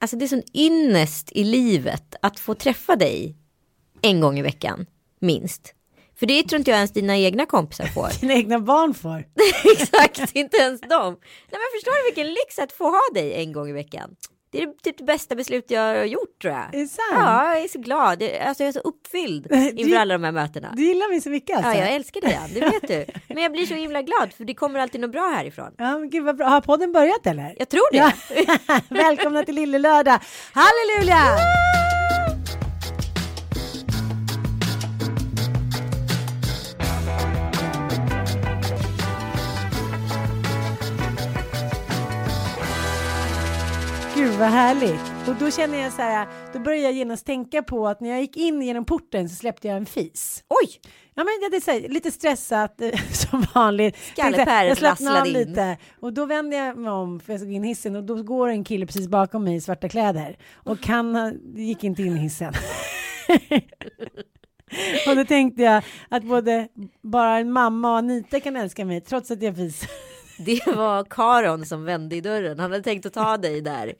[0.00, 3.36] Alltså det är sån ynnest i livet att få träffa dig
[4.02, 4.86] en gång i veckan,
[5.20, 5.74] minst.
[6.18, 8.20] För det tror inte jag ens dina egna kompisar får.
[8.20, 9.24] Dina egna barn får.
[9.72, 11.16] Exakt, inte ens dem.
[11.20, 14.16] Nej men förstår du vilken lyx att få ha dig en gång i veckan?
[14.50, 16.74] Det är typ det bästa beslut jag har gjort tror jag.
[16.74, 17.08] Är det sant?
[17.12, 18.22] Ja, jag är så glad.
[18.22, 20.72] Alltså jag är så uppfylld inför alla de här mötena.
[20.76, 21.72] Du gillar mig så mycket alltså?
[21.72, 23.06] Ja, jag älskar dig, det vet du.
[23.34, 25.72] Men jag blir så himla glad för det kommer alltid något bra härifrån.
[25.78, 26.46] Ja, men gud vad bra.
[26.46, 27.54] Har podden börjat eller?
[27.58, 27.98] Jag tror det.
[27.98, 28.80] Ja.
[28.88, 30.18] Välkomna till Lille Lördag.
[30.52, 31.18] Halleluja!
[44.38, 45.28] Vad härligt.
[45.28, 48.20] Och då känner jag så här, då börjar jag genast tänka på att när jag
[48.20, 50.44] gick in genom porten så släppte jag en fis.
[50.48, 50.80] Oj!
[51.14, 53.96] Ja men det är här, lite stressat eh, som vanligt.
[53.96, 55.48] Skalle Tänkte, Per Jag slappnar av rasslade in.
[55.48, 58.48] lite och då vänder jag mig om för jag gå in hissen och då går
[58.48, 62.52] en kille precis bakom mig i svarta kläder och han gick inte in i hissen.
[65.08, 66.68] och då tänkte jag att både
[67.02, 69.82] bara en mamma och Anita kan älska mig trots att jag fis.
[70.38, 72.58] Det var Karon som vände i dörren.
[72.58, 73.92] Han hade tänkt att ta dig där.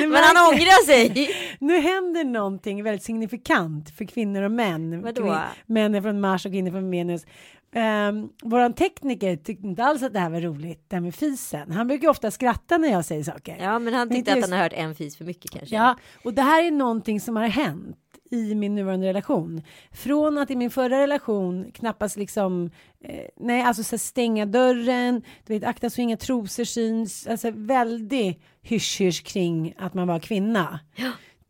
[0.00, 1.30] Men han ångrar sig.
[1.60, 5.02] Nu händer någonting väldigt signifikant för kvinnor och män.
[5.02, 5.22] Vadå?
[5.22, 7.26] Kvin- Män är från Mars och kvinnor från Venus.
[7.74, 11.70] Um, våran tekniker tyckte inte alls att det här var roligt, det här med fisen.
[11.70, 13.56] Han brukar ofta skratta när jag säger saker.
[13.60, 15.50] Ja, men han Men tyckte inte att just- han har hört en fis för mycket
[15.50, 15.76] kanske.
[15.76, 17.96] Ja, och det här är någonting som har hänt
[18.30, 19.62] i min nuvarande relation.
[19.92, 22.70] Från att i min förra relation knappast liksom,
[23.04, 28.42] eh, nej alltså så stänga dörren, du vet akta så inga trosor syns, alltså väldigt
[28.62, 30.80] hysch-hysch kring att man var kvinna.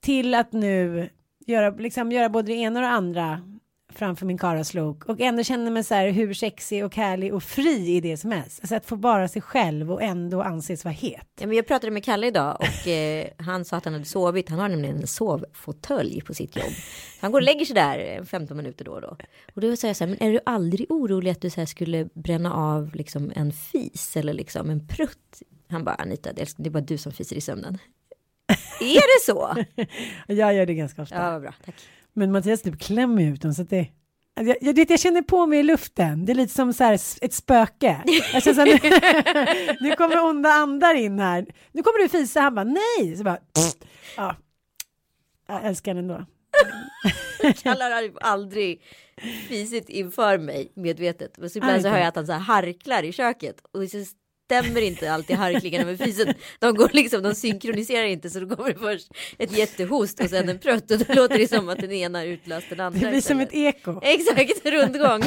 [0.00, 1.08] Till att nu
[1.46, 3.40] göra, liksom, göra både det ena och det andra
[3.94, 7.96] framför min karaslok och ändå känna mig så här hur sexig och härlig och fri
[7.96, 8.60] i det som helst.
[8.62, 11.26] Alltså att få vara sig själv och ändå anses vara het.
[11.40, 14.48] Ja, men jag pratade med Kalle idag och eh, han sa att han hade sovit.
[14.48, 16.72] Han har nämligen en sovfåtölj på sitt jobb.
[17.20, 19.16] Han går och lägger sig där eh, 15 minuter då och då.
[19.54, 21.66] Och då sa jag så här, men är du aldrig orolig att du så här
[21.66, 25.42] skulle bränna av liksom en fis eller liksom en prutt?
[25.68, 27.78] Han bara, Anita, det är det är bara du som fiser i sömnen.
[28.80, 29.64] är det så?
[30.26, 31.14] Jag gör det ganska ofta.
[31.14, 31.74] Ja, vad bra, tack.
[32.12, 33.88] Men Mattias typ klämmer ut dem så att det
[34.34, 36.24] jag, jag, vet, jag känner på mig i luften.
[36.24, 38.02] Det är lite som så här, ett spöke.
[38.32, 41.46] Jag känner så här, nu, nu kommer onda andar in här.
[41.72, 42.40] Nu kommer du fisa.
[42.40, 43.16] Han bara nej.
[43.16, 43.38] Så bara,
[44.16, 44.36] ja.
[45.48, 46.26] Jag älskar den ändå.
[47.62, 48.82] Kalle har aldrig
[49.48, 51.38] fisit inför mig medvetet.
[51.38, 52.00] Men så ibland så hör inte.
[52.00, 53.56] jag att han så här harklar i köket.
[53.72, 54.04] Och så
[54.50, 56.34] stämmer inte alltid harklingarna med fisen.
[56.58, 60.48] De går liksom, de synkroniserar inte så då kommer det först ett jättehost och sen
[60.48, 60.90] en prutt.
[60.90, 63.00] Och då låter det som att den ena utlöst den andra.
[63.00, 64.00] Det blir som ett eko.
[64.02, 65.20] Exakt, rundgång.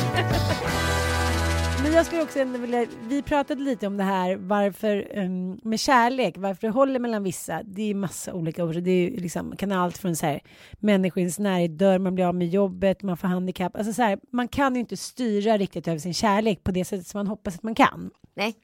[1.84, 5.80] Men jag skulle också ändå vilja, vi pratade lite om det här varför um, med
[5.80, 7.62] kärlek, varför det håller mellan vissa.
[7.64, 8.82] Det är massa olika orsaker.
[8.82, 10.40] Det är liksom, kan allt från så här
[10.80, 13.76] människor i ens närhet dör, man blir av med jobbet, man får handikapp.
[13.76, 17.08] Alltså så här, man kan ju inte styra riktigt över sin kärlek på det sättet
[17.08, 18.12] som man hoppas att man kan.
[18.36, 18.56] Nej,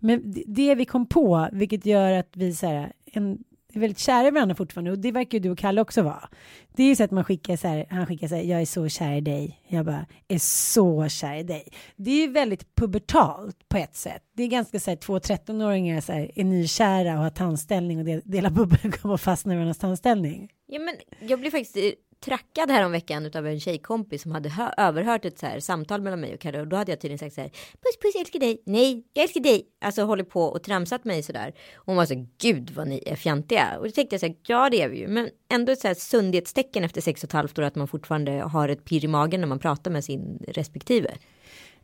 [0.00, 3.38] Men det- det vi kom på, vilket gör att vi så här, en,
[3.74, 6.28] är väldigt kära i varandra fortfarande och det verkar ju du och Kalle också vara.
[6.76, 8.66] Det är ju så att man skickar så här, han skickar så här, jag är
[8.66, 9.60] så kär i dig.
[9.68, 11.68] Jag bara, är så kär i dig.
[11.96, 14.22] Det är ju väldigt pubertalt på ett sätt.
[14.36, 18.04] Det är ganska så här, två 13-åringar så här, är nykära och har tandställning och
[18.04, 20.48] del, delar bubbelgum och fastnar i varandras tandställning.
[20.66, 20.94] ja, men
[21.28, 21.76] jag blev faktiskt
[22.24, 26.34] trackad häromveckan utav av en tjejkompis som hade överhört ett så här samtal mellan mig
[26.34, 28.62] och Kalle och då hade jag tydligen sagt så här puss puss jag älskar dig.
[28.66, 29.66] Nej jag älskar dig.
[29.80, 33.16] Alltså håller på och tramsat mig sådär och hon var så gud vad ni är
[33.16, 33.78] fjantiga.
[33.78, 35.08] Och då tänkte jag så här ja det är vi ju.
[35.08, 38.32] Men ändå ett så här sundhetstecken efter sex och ett halvt år att man fortfarande
[38.32, 41.10] har ett pirr i magen när man pratar med sin respektive.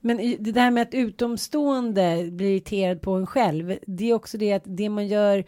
[0.01, 4.53] Men det där med att utomstående blir irriterad på en själv, det är också det
[4.53, 5.45] att det man gör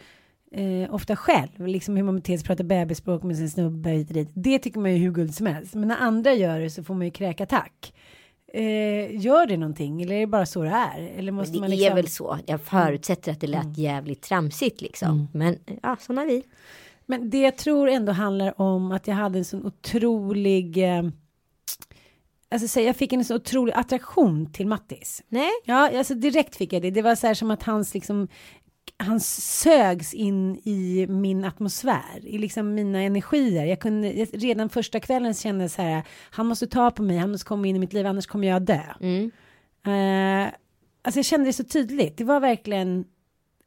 [0.55, 4.13] eh, ofta själv, liksom hur man beter sig, pratar bebisspråk med sin snubbe hit och
[4.13, 5.73] dit, det tycker man ju hur guld som helst.
[5.75, 7.93] Men när andra gör det så får man ju kräkattack.
[8.53, 11.11] Eh, gör det någonting eller är det bara så det är?
[11.17, 11.95] Eller måste Det man är liksom...
[11.95, 12.37] väl så.
[12.45, 15.27] Jag förutsätter att det lät jävligt tramsigt liksom.
[15.33, 16.43] Men ja, sådana vi.
[17.05, 21.03] Men det jag tror ändå handlar om att jag hade en sån otrolig eh,
[22.53, 25.23] Alltså säga, jag fick en så otrolig attraktion till Mattis.
[25.27, 26.91] Nej, Ja, alltså direkt fick jag det.
[26.91, 28.27] Det var så här som att hans liksom
[28.97, 33.65] han sögs in i min atmosfär, i liksom mina energier.
[33.65, 37.17] Jag kunde jag, redan första kvällen kände jag så här, han måste ta på mig,
[37.17, 38.81] han måste komma in i mitt liv, annars kommer jag dö.
[38.99, 39.31] Mm.
[39.85, 40.53] Eh,
[41.01, 42.17] alltså jag kände det så tydligt.
[42.17, 43.05] Det var verkligen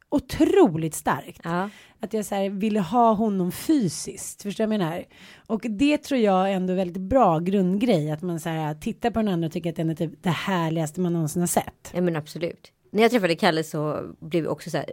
[0.09, 1.41] otroligt starkt.
[1.43, 1.69] ja.
[1.99, 4.43] Att jag så här ville ha honom fysiskt.
[4.43, 5.05] Förstår du vad jag menar?
[5.47, 8.11] Och det tror jag ändå är väldigt bra grundgrej.
[8.11, 10.29] Att man så här tittar på den andra och tycker att den är typ det
[10.29, 11.91] härligaste man någonsin har sett.
[11.93, 12.71] ja, men absolut.
[12.95, 14.91] När jag träffade Kalle så blev vi också så här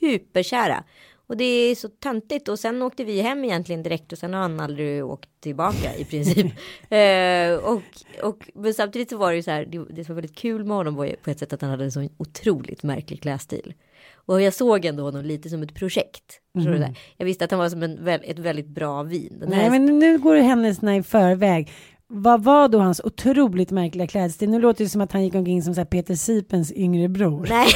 [0.00, 0.84] superkära.
[1.26, 4.40] Och det är så töntigt och sen åkte vi hem egentligen direkt och sen har
[4.40, 6.46] han aldrig åkt tillbaka i princip.
[6.88, 7.82] eh, och,
[8.22, 10.64] och men samtidigt så var det ju så här, det, det som var väldigt kul
[10.64, 13.74] med honom var ju på ett sätt att han hade en sån otroligt märklig klädstil.
[14.14, 16.40] Och jag såg ändå honom lite som ett projekt.
[16.54, 16.94] Du det?
[17.16, 19.44] Jag visste att han var som en, ett väldigt bra vin.
[19.46, 21.72] Nej men nu går det händelserna i förväg.
[22.14, 24.50] Vad var då hans otroligt märkliga klädstil?
[24.50, 27.46] Nu låter det som att han gick omkring som så här Peter Sipens yngre bror.
[27.48, 27.68] Nej,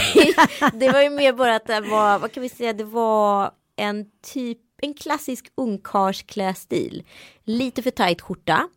[0.80, 4.06] det var ju mer bara att det var, vad kan vi säga, det var en
[4.32, 7.02] typ, en klassisk ungkarlsklädstil.
[7.44, 8.68] Lite för tajt skjorta.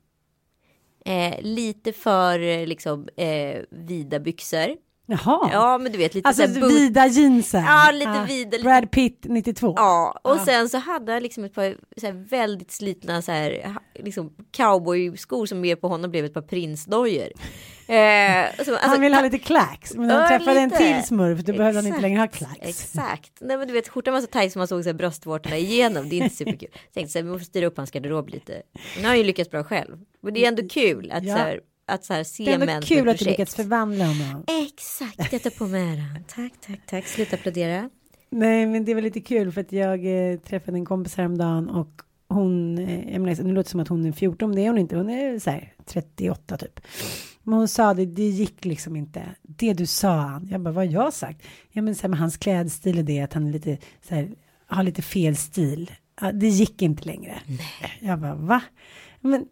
[1.06, 4.76] Eh, lite för eh, liksom eh, vida byxor.
[5.12, 5.50] Jaha.
[5.54, 7.64] Ja, men du vet lite alltså så vida jeansen.
[7.64, 9.74] Ja, lite vida, lite- Brad Pitt 92.
[9.78, 10.46] Ja, och Ja.
[10.46, 15.62] sen så hade han liksom ett par så väldigt slitna så här, liksom cowboyskor som
[15.62, 17.28] mer på honom blev ett par prinsdojor.
[17.88, 19.94] Eh, som, han vill ha lite klacks.
[19.96, 20.78] Men när han träffade en lite.
[20.84, 22.60] till smurf då behövde han inte längre ha klacks.
[22.62, 23.32] Exakt.
[23.42, 26.10] Nej men du vet skjortan var så tajt som man såg så här bröstvårtorna igenom.
[26.10, 26.70] Det är inte superkul.
[26.94, 28.62] Tänkte så här, vi måste styra upp hans garderob lite.
[28.98, 29.98] Nu har han ju lyckats bra själv.
[30.22, 31.36] Men det är ändå kul att Ja.
[31.36, 31.60] så här,
[31.90, 34.44] att så här se Det är ändå män kul att du lyckats förvandla honom.
[34.72, 36.24] Exakt, jag tar på mig äran.
[36.28, 37.08] Tack, tack, tack.
[37.08, 37.90] Sluta applådera.
[38.30, 42.02] Nej, men det var lite kul för att jag eh, träffade en kompis häromdagen och
[42.28, 44.78] hon, eh, jag menar, nu låter det som att hon är 14, det är hon
[44.78, 46.80] inte, hon är så här 38 typ.
[47.44, 49.24] Men hon sa det, det gick liksom inte.
[49.42, 51.42] Det du sa han, jag bara, vad har jag sagt?
[51.72, 53.78] Ja men så här med hans klädstil är det att han är lite
[54.08, 54.30] så här,
[54.68, 55.92] har lite fel stil.
[56.22, 57.40] Ja, det gick inte längre.
[58.00, 58.62] Jag bara, va?
[59.22, 59.46] Men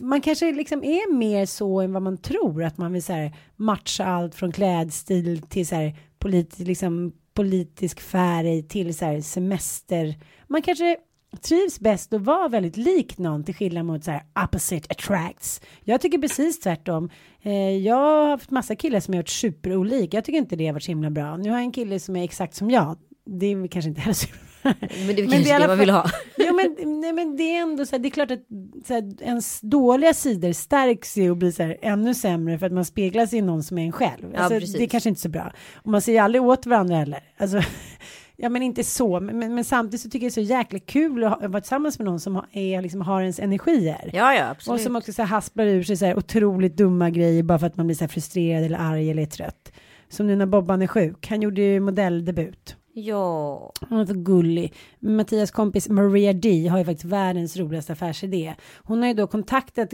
[0.00, 3.36] man kanske liksom är mer så än vad man tror att man vill så här
[3.56, 10.14] matcha allt från klädstil till så här polit, liksom politisk färg till så här semester.
[10.46, 10.96] Man kanske
[11.40, 15.60] trivs bäst och vara väldigt lik någon till skillnad mot så här opposite attracts.
[15.84, 17.10] Jag tycker precis tvärtom.
[17.42, 20.16] Eh, jag har haft massa killar som är gjort superolika.
[20.16, 21.36] Jag tycker inte det har varit så himla bra.
[21.36, 22.98] Nu har jag en kille som är exakt som jag.
[23.24, 24.28] Det är kanske inte heller så
[24.64, 26.10] men det är Men kanske det man vill ha.
[26.38, 28.42] Jo men, nej, men det är ändå så här, det är klart att
[28.86, 32.72] så här, ens dåliga sidor stärks ju och blir så här, ännu sämre för att
[32.72, 34.30] man speglar sig i någon som är en själv.
[34.34, 34.74] Ja, Alltså, precis.
[34.76, 35.52] det är kanske inte så bra.
[35.74, 37.20] Och man säger aldrig åt varandra heller.
[37.38, 37.60] Alltså,
[38.36, 40.78] ja men inte så, men, men, men samtidigt så tycker jag det är så jäkla
[40.78, 44.10] kul att ha- vara tillsammans med någon som har, är, liksom, har ens energier.
[44.12, 44.82] Ja, ja, Och absolut.
[44.82, 47.76] som också så här hasplar ur sig så här otroligt dumma grejer bara för att
[47.76, 49.72] man blir så här frustrerad eller arg eller trött.
[50.08, 51.26] Som nu när Bobban är sjuk.
[51.30, 52.76] Han gjorde ju modelldebut.
[52.96, 54.74] Ja, Hon är så gullig.
[55.00, 58.54] Mattias kompis Maria D har ju faktiskt världens roligaste affärsidé.
[58.82, 59.90] Hon har ju då kontaktat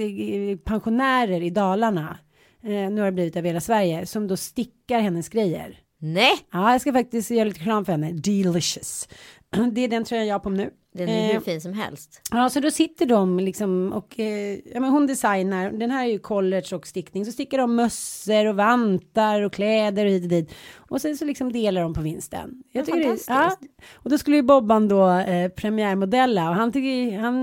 [0.65, 2.19] pensionärer i Dalarna.
[2.63, 4.07] Eh, nu har det blivit över hela Sverige.
[4.07, 5.79] Som då stickar hennes grejer.
[5.99, 8.13] nej, Ja, jag ska faktiskt göra lite reklam för henne.
[8.13, 9.09] Delicious.
[9.73, 10.71] Det är den tröjan jag har på nu.
[10.95, 12.21] den är hur Eh, fin som helst.
[12.31, 15.71] Ja, så då sitter de liksom och eh, ja, men hon designar.
[15.71, 17.25] Den här är ju college och stickning.
[17.25, 20.55] Så stickar de mössor och vantar och kläder och hit och dit.
[20.77, 22.63] Och sen så liksom delar de på vinsten.
[22.73, 23.57] Jag Ja, tycker det, ja,
[23.95, 27.35] och då skulle ju Bobban då eh, premiärmodella och han tycker han,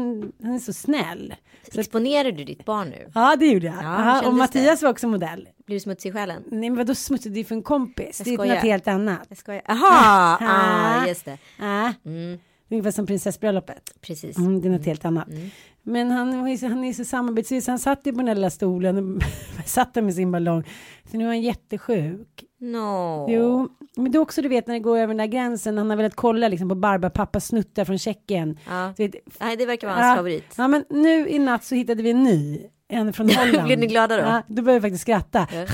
[0.44, 1.34] han är så snäll.
[1.74, 3.12] Så, Exponerar du ditt barn nu?
[3.16, 3.76] ja, det gjorde jag.
[3.76, 5.48] Ja, Aha, och Mattias var också modell.
[5.66, 6.44] Blir du smutsig i själen?
[6.52, 7.34] Nej, men vadå smutsigt?
[7.36, 8.22] Det är för en kompis.
[8.26, 9.20] Jag det är något helt annat.
[9.30, 9.62] Jag skojar.
[9.68, 10.38] Jaha, Ah.
[11.02, 11.38] ah, just det.
[11.60, 12.40] Ja, Mm,
[12.70, 13.94] ungefär som prinsessbröllopet.
[14.02, 14.38] precis.
[14.38, 15.28] Mm, det är något helt annat.
[15.84, 17.68] Men han, han är så samarbetsvis.
[17.68, 19.22] Han satt ju på den där lilla stolen
[19.66, 20.64] satt där med sin ballong.
[21.12, 22.44] Så nu är han jättesjuk.
[22.60, 23.26] No.
[23.30, 25.78] Jo, men det är också du vet när det går över den där gränsen.
[25.78, 28.60] Han har velat kolla liksom på Barbapappas snuttar från Tjeckien.
[28.68, 28.94] Ja.
[28.98, 30.54] Vet, Nej, det verkar vara hans ja, favorit.
[30.58, 32.62] Ja, men nu i natt så hittade vi en ny.
[32.90, 33.66] En från Holland.
[33.68, 34.22] Blev ni glada då?
[34.22, 35.48] Ja, då började jag faktiskt skratta.
[35.54, 35.66] Ja.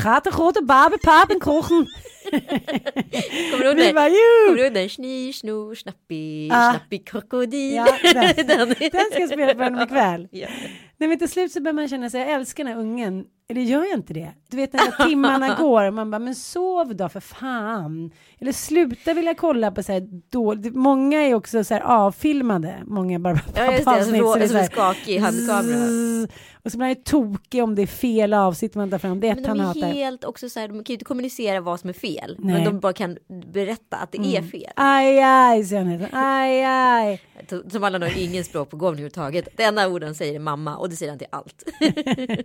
[3.52, 3.94] Kommer du ihåg den?
[3.96, 4.90] Kommer du ihåg den?
[4.90, 6.72] Sni, snor, snappi, Ja.
[6.72, 7.74] snappi, krokodil.
[7.76, 8.48] Ja, den.
[8.48, 8.70] den.
[8.80, 10.28] Den ska jag spela för honom ikväll.
[10.32, 10.48] Ja.
[11.04, 13.26] Nej men till slut så börjar man känna sig, jag älskar den här ungen.
[13.50, 14.32] eller gör jag inte det?
[14.50, 18.12] Du vet när timmarna går, man bara, men sov då för fan.
[18.40, 23.20] Eller sluta vilja kolla på så här då, många är också så här avfilmade, många
[23.20, 26.28] bara Ja just det, avsnitt, så, det är så så här, skakig handkamera.
[26.64, 29.28] Och så blir man ju tokig om det är fel avsnitt man tar fram, det
[29.28, 29.88] är Men ett han de är hatar.
[29.94, 32.36] helt också så här, de kan ju inte kommunicera vad som är fel.
[32.40, 32.54] Nej.
[32.56, 33.18] Men de bara kan
[33.54, 34.72] berätta att det är fel.
[34.76, 36.24] Aj, aj, säger han.
[36.24, 37.22] Aj, aj.
[37.72, 39.48] Som alla har ingen språkbegåvning överhuvudtaget.
[39.58, 41.64] Det enda ord han säger är mamma och det säger han till allt.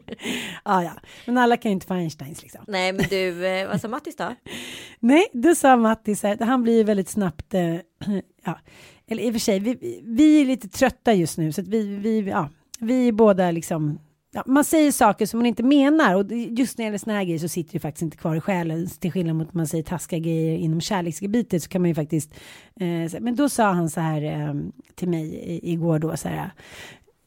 [0.64, 0.92] Ja, ja.
[1.26, 2.60] Men alla kan ju inte få Einsteins liksom.
[2.66, 4.34] Nej men du, eh, vad sa Mattis då?
[5.00, 7.74] Nej, då sa Mattis här, han blir ju väldigt snabbt, eh,
[8.44, 8.58] ja,
[9.06, 11.96] eller i och för sig, vi, vi är lite trötta just nu så att vi,
[11.96, 13.98] vi, ja, vi är båda liksom,
[14.32, 17.24] ja, man säger saker som man inte menar och just när det gäller såna här
[17.24, 19.84] grejer så sitter det faktiskt inte kvar i själen till skillnad mot att man säger
[19.84, 22.34] taskiga grejer inom kärleksgebitet så kan man ju faktiskt,
[22.80, 24.54] eh, men då sa han så här eh,
[24.94, 26.50] till mig igår då så här,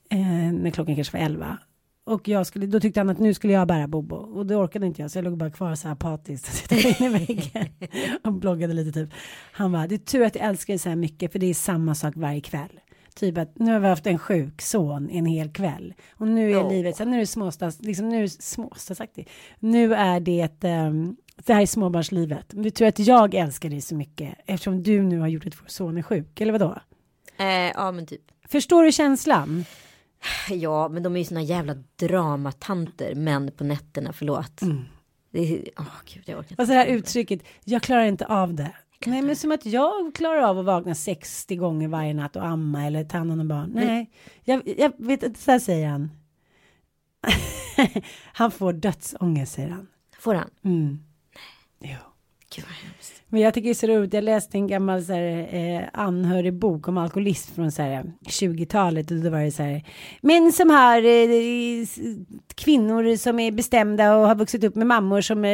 [0.10, 1.58] eh, när klockan kanske var elva.
[2.04, 4.86] Och jag skulle, då tyckte han att nu skulle jag bära Bobo och det orkade
[4.86, 7.68] inte jag så jag låg bara kvar så här apatiskt i väggen
[8.24, 9.10] och bloggade lite typ.
[9.52, 11.54] Han bara, det är tur att jag älskar dig så här mycket för det är
[11.54, 12.80] samma sak varje kväll.
[13.16, 16.52] Typ att nu har vi haft en sjuk son en hel kväll och nu är
[16.56, 16.70] Ja.
[16.70, 19.30] livet, så nu är det småstads, liksom nu är det småstadsaktigt.
[19.60, 21.16] Nu är det, um,
[21.46, 22.46] det här är småbarnslivet.
[22.50, 25.62] Det är tur att jag älskar dig så mycket eftersom du nu har gjort att
[25.62, 26.78] vår son är sjuk, eller vadå?
[27.38, 28.22] Eh, ja men typ.
[28.48, 29.66] Förstår du känslan?
[30.50, 34.62] Ja men de är ju såna jävla dramatanter män på nätterna, förlåt.
[35.32, 36.62] Det är, åh gud jag orkar inte.
[36.62, 38.72] Och så det här uttrycket, jag klarar inte av det.
[39.06, 42.86] Nej men som att jag klarar av att vakna 60 gånger varje natt och amma
[42.86, 43.72] eller ta hand om barn.
[43.74, 44.12] Nej,
[44.44, 46.12] jag, jag vet inte, så här säger han.
[48.34, 49.88] han får dödsångest säger han.
[50.20, 50.50] Får han?
[50.64, 51.04] Mm.
[51.80, 52.11] Jo.
[53.34, 56.54] Men jag tycker det är så roligt, jag läste en gammal så här, eh, anhörig
[56.54, 59.84] bok om alkoholism från så här, 20-talet och då var det så här,
[60.22, 61.86] män som har eh,
[62.56, 65.52] kvinnor som är bestämda och har vuxit upp med mammor som eh,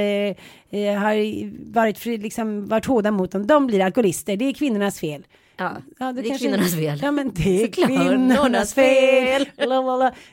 [0.70, 5.24] eh, har varit, liksom, varit hårda mot dem, de blir alkoholister, det är kvinnornas fel.
[5.60, 7.00] Ja, Ja, det är kanske- kvinnornas fel.
[7.04, 9.46] Ja, men det är Såklart, kvinnornas fel.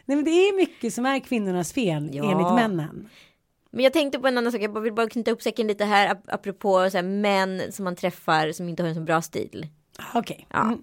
[0.06, 2.24] Nej, men det är mycket som är kvinnornas fel Ja.
[2.32, 3.08] enligt männen.
[3.74, 6.14] Men jag tänkte på en annan sak, jag vill bara knyta ihop säcken lite här
[6.14, 9.66] ap- apropå så här, män som man träffar som inte har en så bra stil.
[10.14, 10.46] Okej.
[10.50, 10.62] Ja.
[10.62, 10.82] Mm.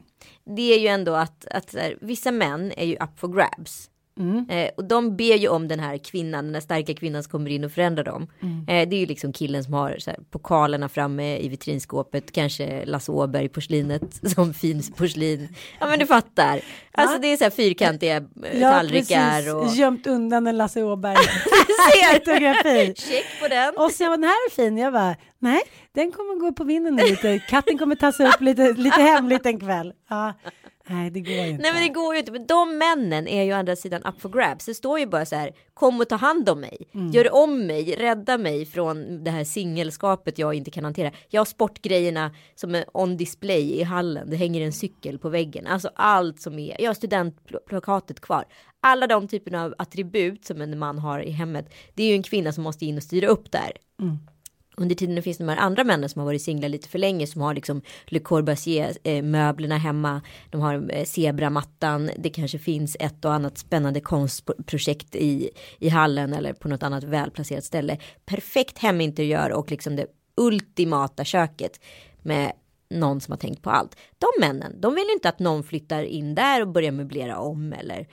[0.56, 3.90] Det är ju ändå att, att här, vissa män är ju up for grabs.
[4.20, 4.50] Mm.
[4.50, 7.50] Eh, och de ber ju om den här kvinnan, den här starka kvinnan som kommer
[7.50, 8.28] in och förändrar dem.
[8.42, 8.60] Mm.
[8.60, 12.86] Eh, det är ju liksom killen som har så här, pokalerna framme i vitrinskåpet, kanske
[12.86, 15.56] Lasse Åberg porslinet som fin porslin.
[15.80, 16.62] Ja men du fattar.
[16.92, 18.24] Alltså det är så här fyrkantiga eh,
[18.64, 21.16] har tallrikar precis och gömt undan en Lasse Åberg
[21.94, 22.14] ser.
[22.14, 22.94] fotografi.
[22.98, 23.74] Check på den.
[23.78, 24.78] Och var den här är fin.
[24.78, 27.40] Jag bara, nej, den kommer gå på vinden lite.
[27.40, 29.94] Katten kommer ta sig upp lite, lite hemligt en kväll.
[30.10, 30.34] Ja.
[30.92, 31.62] Nej, det går ju inte.
[31.62, 32.32] Nej men det går ju inte.
[32.32, 34.66] Men de männen är ju å andra sidan up for grabs.
[34.66, 35.52] Det står ju bara så här.
[35.74, 36.78] Kom och ta hand om mig.
[36.94, 37.12] Mm.
[37.12, 37.96] Gör om mig.
[37.96, 41.12] Rädda mig från det här singelskapet jag inte kan hantera.
[41.30, 44.30] Jag har sportgrejerna som är on display i hallen.
[44.30, 45.68] Det hänger en cykel på väggen.
[45.68, 46.82] Alltså allt som är.
[46.82, 48.46] Jag har studentplakatet kvar.
[48.80, 51.74] Alla de typerna av attribut som en man har i hemmet.
[51.94, 53.72] Det är ju en kvinna som måste in och styra upp där.
[54.82, 57.28] Under tiden det finns de här andra männen som har varit singlar lite för länge
[57.28, 60.22] som har liksom Le Corbusier möblerna hemma.
[60.50, 62.10] De har eh, zebramattan.
[62.18, 67.04] Det kanske finns ett och annat spännande konstprojekt i, i hallen eller på något annat
[67.04, 67.98] välplacerat ställe.
[68.26, 71.80] Perfekt heminteriör och liksom det ultimata köket
[72.22, 72.52] med
[72.90, 73.96] någon som har tänkt på allt.
[74.18, 77.74] De männen, de vill ju inte att någon flyttar in där och börjar möblera om
[77.74, 78.08] eller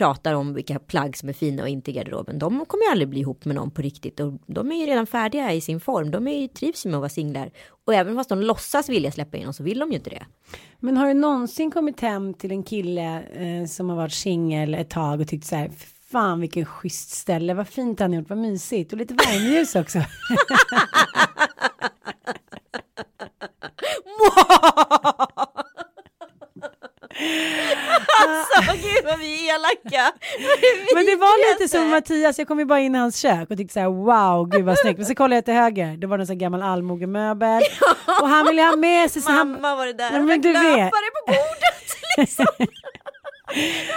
[0.00, 2.38] pratar om vilka plagg som är fina och inte i garderoben.
[2.38, 5.06] De kommer ju aldrig bli ihop med någon på riktigt och de är ju redan
[5.06, 6.10] färdiga i sin form.
[6.10, 7.50] De är ju, trivs med att vara singlar
[7.86, 10.26] och även fast de låtsas vilja släppa in dem så vill de ju inte det.
[10.78, 14.90] Men har du någonsin kommit hem till en kille eh, som har varit singel ett
[14.90, 15.70] tag och tyckt så här,
[16.10, 19.98] fan vilken schysst ställe, vad fint han gjort, vad mysigt och lite värmeljus också.
[28.22, 30.12] alltså gud vad vi är elaka.
[30.94, 33.56] Men det var lite som Mattias, jag kom ju bara in i hans kök och
[33.56, 34.98] tyckte så här wow, gud vad snyggt.
[34.98, 37.62] Men så kollade jag till höger, det var någon sån här gammal allmogemöbel.
[38.22, 40.12] Och han ville ha med sig så han, Mamma var det där.
[40.12, 40.90] Ja, men du vet.
[40.90, 40.96] På
[41.26, 41.96] bordet.
[42.18, 42.46] Liksom.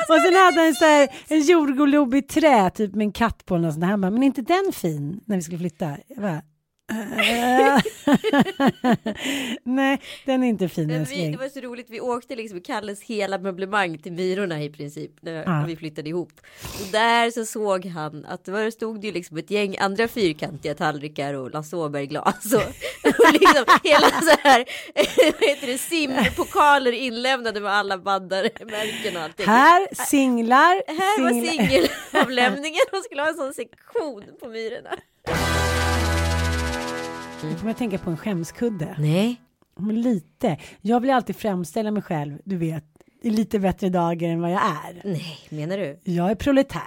[0.09, 3.55] och sen hade han så här, en jordglob i trä, typ med en katt på.
[3.55, 3.85] Och sånt.
[3.85, 5.97] Han bara, men är inte den fin när vi skulle flytta?
[6.07, 6.41] Jag bara,
[9.63, 13.37] Nej, den är inte fin vi, det var så roligt, vi åkte liksom Kalles hela
[13.37, 15.63] möblemang till Myrorna i princip när Ja.
[15.67, 16.31] vi flyttade ihop.
[16.81, 20.07] Och där så såg han att det var, stod det ju liksom ett gäng andra
[20.07, 22.61] fyrkantiga tallrikar och Lasse Åberg-glas och,
[23.19, 24.65] och liksom hela så här,
[25.39, 29.45] vad heter det, simpokaler inlämnade med alla bandar-märken och allting.
[29.45, 30.83] Här singlar.
[30.87, 31.51] Här var singlar.
[31.51, 34.97] singelavlämningen och skulle ha en sån sektion på Myrorna.
[37.43, 38.95] Nu kommer jag tänka på en skämskudde.
[38.99, 39.41] Nej.
[39.79, 40.57] Men lite.
[40.81, 42.85] Jag vill alltid framställa mig själv, du vet,
[43.21, 45.01] i lite bättre dagar än vad jag är.
[45.03, 45.99] Nej, menar du?
[46.03, 46.81] Jag är proletär.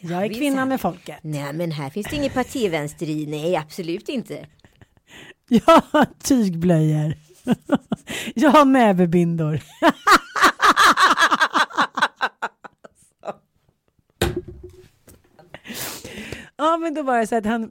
[0.00, 0.40] Jag är visst.
[0.40, 1.18] kvinnan med folket.
[1.22, 3.26] Nej, men här finns det ingen partivänster i.
[3.26, 4.46] Nej, absolut inte.
[5.48, 7.14] Jag har tygblöjor.
[8.34, 9.60] Jag har näverbindor.
[16.56, 17.70] Ja, men då var det så att han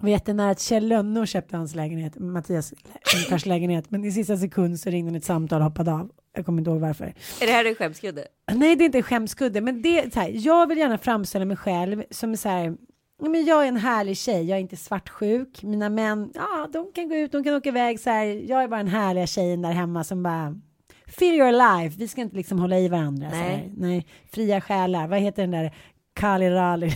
[0.00, 2.74] var jättenära att Kjell Lönnå köpte hans lägenhet, Mattias
[3.14, 6.10] ungefärs lägenhet, men i sista sekund så ringde han ett samtal och hoppade av.
[6.36, 7.04] Jag kommer inte ihåg varför.
[7.40, 8.26] Är det här en skämskudde?
[8.52, 11.44] Nej, det är inte en skämskudde, men det är så här, jag vill gärna framställa
[11.44, 12.76] mig själv som så här,
[13.22, 17.08] men jag är en härlig tjej, jag är inte svartsjuk, mina män, ja, de kan
[17.08, 19.72] gå ut, de kan åka iväg så här, jag är bara en härliga tjejen där
[19.72, 20.60] hemma som bara
[21.06, 23.30] feel your life, vi ska inte liksom hålla i varandra.
[23.30, 23.48] Så Nej.
[23.48, 23.72] här.
[23.76, 25.74] Nej, fria själar, vad heter den där
[26.16, 26.92] Kali Rali.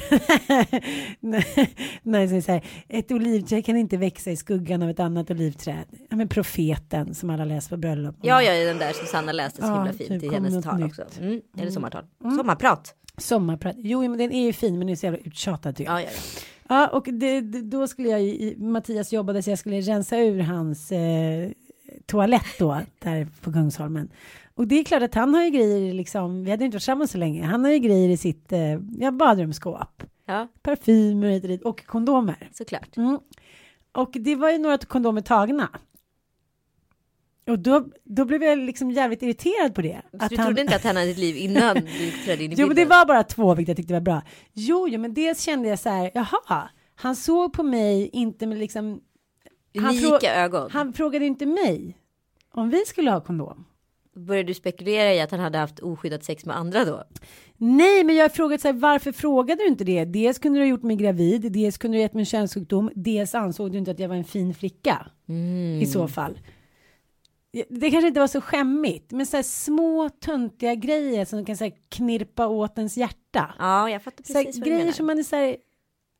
[2.03, 5.85] Nej, så här, ett olivträd kan inte växa i skuggan av ett annat olivträd.
[6.11, 8.17] Ja, men profeten som alla läser på bröllop.
[8.23, 10.65] Ja, jag är den där som Sanna läste så Ja, himla fint typ i hennes
[10.65, 10.87] tal nytt.
[10.87, 11.03] också.
[11.21, 12.05] Mm, eller sommartal.
[12.37, 12.95] Sommarprat.
[13.17, 13.75] Sommarprat.
[13.79, 16.01] Jo, men den är ju fin, men den är så jävla uttjatad tycker jag.
[16.01, 16.43] Ja, ja, ja.
[16.69, 21.51] Ja, och det, då skulle jag Mattias jobbade så jag skulle rensa ur hans eh,
[22.07, 24.09] toalett då, där på Kungsholmen.
[24.55, 27.11] Och det är klart att han har ju grejer, liksom, vi hade inte varit tillsammans
[27.11, 30.03] så länge, han har ju grejer i sitt eh, ja, badrumsskåp.
[30.27, 32.49] ja, Parfymer hit och dit, och kondomer.
[32.53, 32.97] såklart.
[32.97, 33.19] Mm.
[33.93, 35.69] Och det var ju några kondomer tagna.
[37.47, 40.03] Och då, då blev jag liksom jävligt irriterad på det.
[40.21, 42.67] Så du trodde inte att han hade ett liv innan du trädde in i Jo,
[42.67, 42.89] men det bilden?
[42.89, 44.23] var bara två vilket jag tyckte var bra.
[44.53, 48.59] Jo, jo, men dels kände jag så här, jaha, han såg på mig inte med
[48.59, 49.01] liksom,
[49.79, 50.71] han frå- ögon.
[50.71, 51.97] han frågade inte mig
[52.53, 53.65] om vi skulle ha kondom.
[54.17, 57.05] Började du spekulera i att han hade haft oskyddat sex med andra då?
[57.57, 60.05] Nej, men jag har frågat så här, varför frågade du inte det?
[60.05, 62.91] Dels kunde du ha gjort mig gravid, dels kunde du ha gett mig en könssjukdom,
[62.95, 65.81] dels ansåg du inte att jag var en fin flicka Mm.
[65.83, 66.39] i så fall.
[67.69, 71.65] Det kanske inte var så skämmigt, men så här små töntiga grejer som kan så
[71.65, 73.55] här, knirpa åt ens hjärta.
[73.59, 74.93] Ja, jag fattar så här, precis vad du grejer menar.
[74.93, 75.57] som man är så här,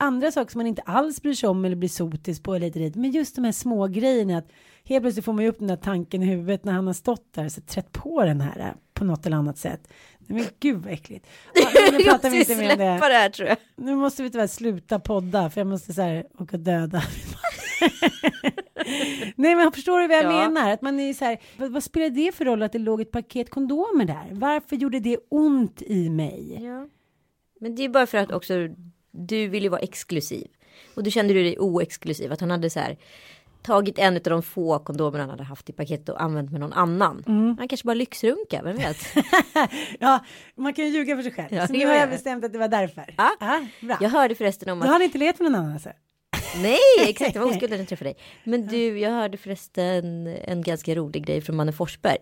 [0.01, 2.79] andra saker som man inte alls bryr sig om eller blir sotis på eller lite
[2.79, 2.95] dit.
[2.97, 4.49] Men just de här små grejerna att
[4.85, 7.33] helt plötsligt får man ju upp den där tanken i huvudet när han har stått
[7.33, 9.93] där så trätt på den här eh, på något eller annat sätt.
[10.19, 11.27] Men gud vad äckligt.
[11.55, 12.85] Ja, nu pratar vi inte mer om det.
[12.85, 13.57] det här tror jag.
[13.77, 17.03] Nu måste vi tyvärr sluta podda för jag måste så här åka och döda.
[19.37, 20.49] Nej men förstår du vad jag Ja.
[20.49, 20.71] menar?
[20.71, 23.11] Att man är så här, vad, vad spelar det för roll att det låg ett
[23.11, 24.29] paket kondomer där?
[24.31, 26.59] Varför gjorde det ont i mig?
[26.65, 26.89] Ja.
[27.61, 28.55] Men det är bara för att också
[29.11, 30.47] du vill ju vara exklusiv.
[30.95, 32.33] Och då kände du dig oexklusiv.
[32.33, 32.97] Att han hade så här
[33.63, 36.73] tagit en av de få kondomer han hade haft i paketet och använt med någon
[36.73, 37.25] annan.
[37.27, 37.57] Mm.
[37.59, 38.97] Han kanske bara lyxrunka, vem vet?
[40.01, 41.49] Ja, man kan ju ljuga för sig själv.
[41.51, 43.15] Ja, så nu har jag bestämt att det var därför.
[43.17, 43.61] Ja.
[43.81, 43.97] bra.
[44.01, 44.89] Jag hörde förresten om att...
[44.89, 45.91] har ni inte letat med någon annan alltså?
[46.63, 48.19] Nej, exakt, det var oskuld när jag träffade dig.
[48.45, 52.19] Men du, jag hörde förresten en ganska rolig grej från Manne Forsberg.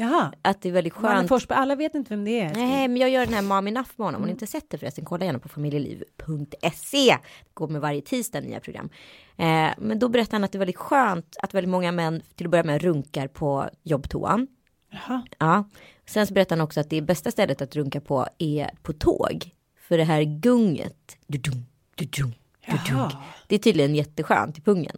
[0.00, 0.32] Jaha.
[0.42, 1.28] Att det är väldigt Manne skönt.
[1.28, 2.54] Forsberg, alla vet inte vem det är.
[2.54, 4.20] Nej, men jag gör den här Mom Enough med honom.
[4.20, 7.16] Om ni inte sett det förresten, kolla gärna på familjeliv.se.
[7.44, 8.90] Det går med varje tisdag nya program.
[9.36, 12.46] Eh, men då berättar han att det är väldigt skönt att väldigt många män till
[12.46, 14.46] att börja med runkar på jobbtoan.
[14.90, 15.22] Jaha.
[15.38, 15.64] Ja.
[16.06, 19.50] Sen så berättar han också att det bästa stället att runka på är på tåg.
[19.88, 21.16] För det här gunget.
[21.26, 22.32] Du-dum, du-dum,
[22.66, 23.08] du-dum.
[23.46, 24.96] Det är tydligen jätteskönt i pungen.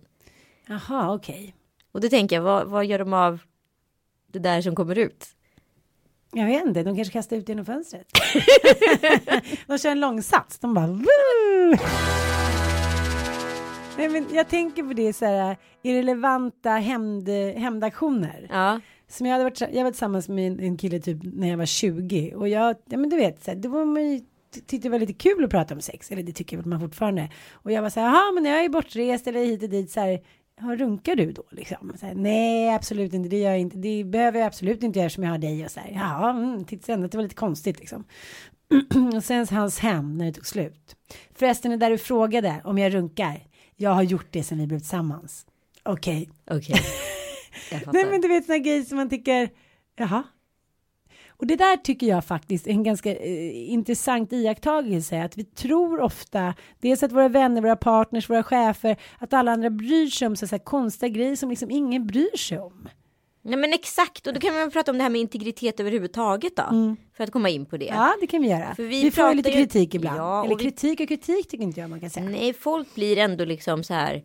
[0.66, 1.54] Jaha, okej.
[1.92, 3.38] Och då tänker jag, vad, vad gör de av
[4.32, 5.26] det där som kommer ut?
[6.32, 8.06] Jag vet inte, de kanske kastar ut genom fönstret.
[9.66, 11.76] de kör en långsats, de bara Woo!
[13.98, 18.46] Nej, men jag tänker på det så här irrelevanta hämnd, hämndaktioner.
[18.50, 21.66] Ja, Som jag hade varit, jag var tillsammans med en, kille typ när jag var
[21.66, 24.20] 20 och jag, ja men du vet, så här, det var man ju
[24.52, 27.30] tyckte det var lite kul att prata om sex, eller det tycker man fortfarande.
[27.52, 30.00] Och jag var så här, jaha men jag är bortrest eller hit och dit så
[30.00, 30.20] här,
[30.62, 31.92] runkar du då liksom?
[32.02, 35.24] Här, Nej, absolut inte, det gör jag inte, det behöver jag absolut inte göra som
[35.24, 38.04] jag har dig och så här, jaha, mm, titta ändå det var lite konstigt liksom.
[39.16, 40.96] och sen hans hem när det tog slut.
[41.34, 43.46] Förresten, det där du frågade om jag runkar,
[43.76, 45.46] jag har gjort det sen vi blev tillsammans.
[45.82, 46.80] Okej, okej.
[47.70, 47.92] Jag fattar.
[47.92, 49.50] Nej men du vet såna grejer som man tycker,
[49.96, 50.22] jaha.
[51.36, 55.22] Och det där tycker jag faktiskt är en ganska eh, intressant iakttagelse.
[55.22, 59.70] Att vi tror ofta, dels att våra vänner, våra partners, våra chefer, att alla andra
[59.70, 62.88] bryr sig om så här konstiga grejer som liksom ingen bryr sig om.
[63.44, 66.96] Nej men exakt och då kan man prata om det här med integritet överhuvudtaget då.
[67.16, 67.84] För att komma in på det.
[67.84, 68.74] Ja, det kan vi göra.
[68.74, 70.18] För vi, vi får ju lite kritik ibland.
[70.18, 72.28] Ja, Eller vi- kritik och kritik tycker inte jag man kan säga.
[72.28, 74.22] Nej, folk blir ändå liksom så här.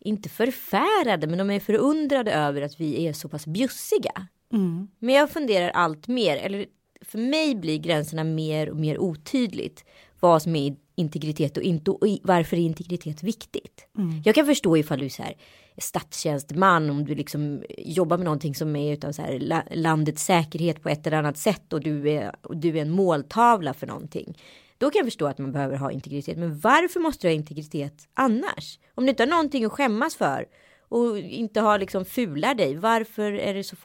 [0.00, 4.26] Inte förfärade, men de är förundrade över att vi är så pass bjussiga.
[4.52, 4.88] Mm.
[4.98, 6.66] Men jag funderar allt mer, eller
[7.00, 9.84] för mig blir gränserna mer och mer otydligt.
[10.20, 13.86] Vad som är integritet och inte och varför är integritet viktigt.
[14.24, 15.34] Jag kan förstå ifall du är så här
[15.78, 20.82] statstjänsteman om du liksom jobbar med någonting som är utav så här la, landets säkerhet
[20.82, 24.38] på ett eller annat sätt och du är, och du är en måltavla för någonting.
[24.78, 26.38] Då kan jag förstå att man behöver ha integritet.
[26.38, 28.78] Men varför måste du ha integritet annars?
[28.94, 30.46] Om du inte har någonting att skämmas för
[30.90, 32.76] och inte ha liksom fular dig.
[32.76, 33.76] Varför är det så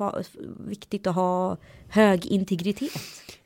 [0.60, 1.58] viktigt att ha
[1.90, 2.92] hög integritet?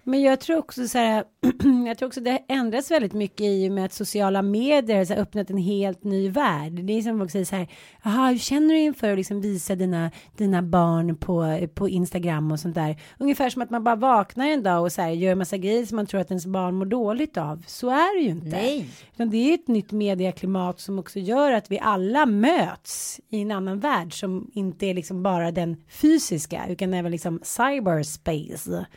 [0.09, 1.23] Men jag tror också så här,
[1.87, 5.21] jag tror också det har ändrats väldigt mycket i och med att sociala medier har
[5.21, 6.71] öppnat en helt ny värld.
[6.71, 7.67] Det är som folk säger så här,
[8.03, 12.59] jaha, hur känner du inför att liksom visa dina, dina barn på, på Instagram och
[12.59, 13.01] sånt där?
[13.19, 15.95] Ungefär som att man bara vaknar en dag och så här gör massa grejer som
[15.95, 17.63] man tror att ens barn mår dåligt av.
[17.67, 18.47] Så är det ju inte.
[18.47, 18.89] Nej.
[19.13, 23.51] Utan det är ett nytt medieklimat som också gör att vi alla möts i en
[23.51, 28.28] annan värld som inte är liksom bara den fysiska utan även liksom cyberspace.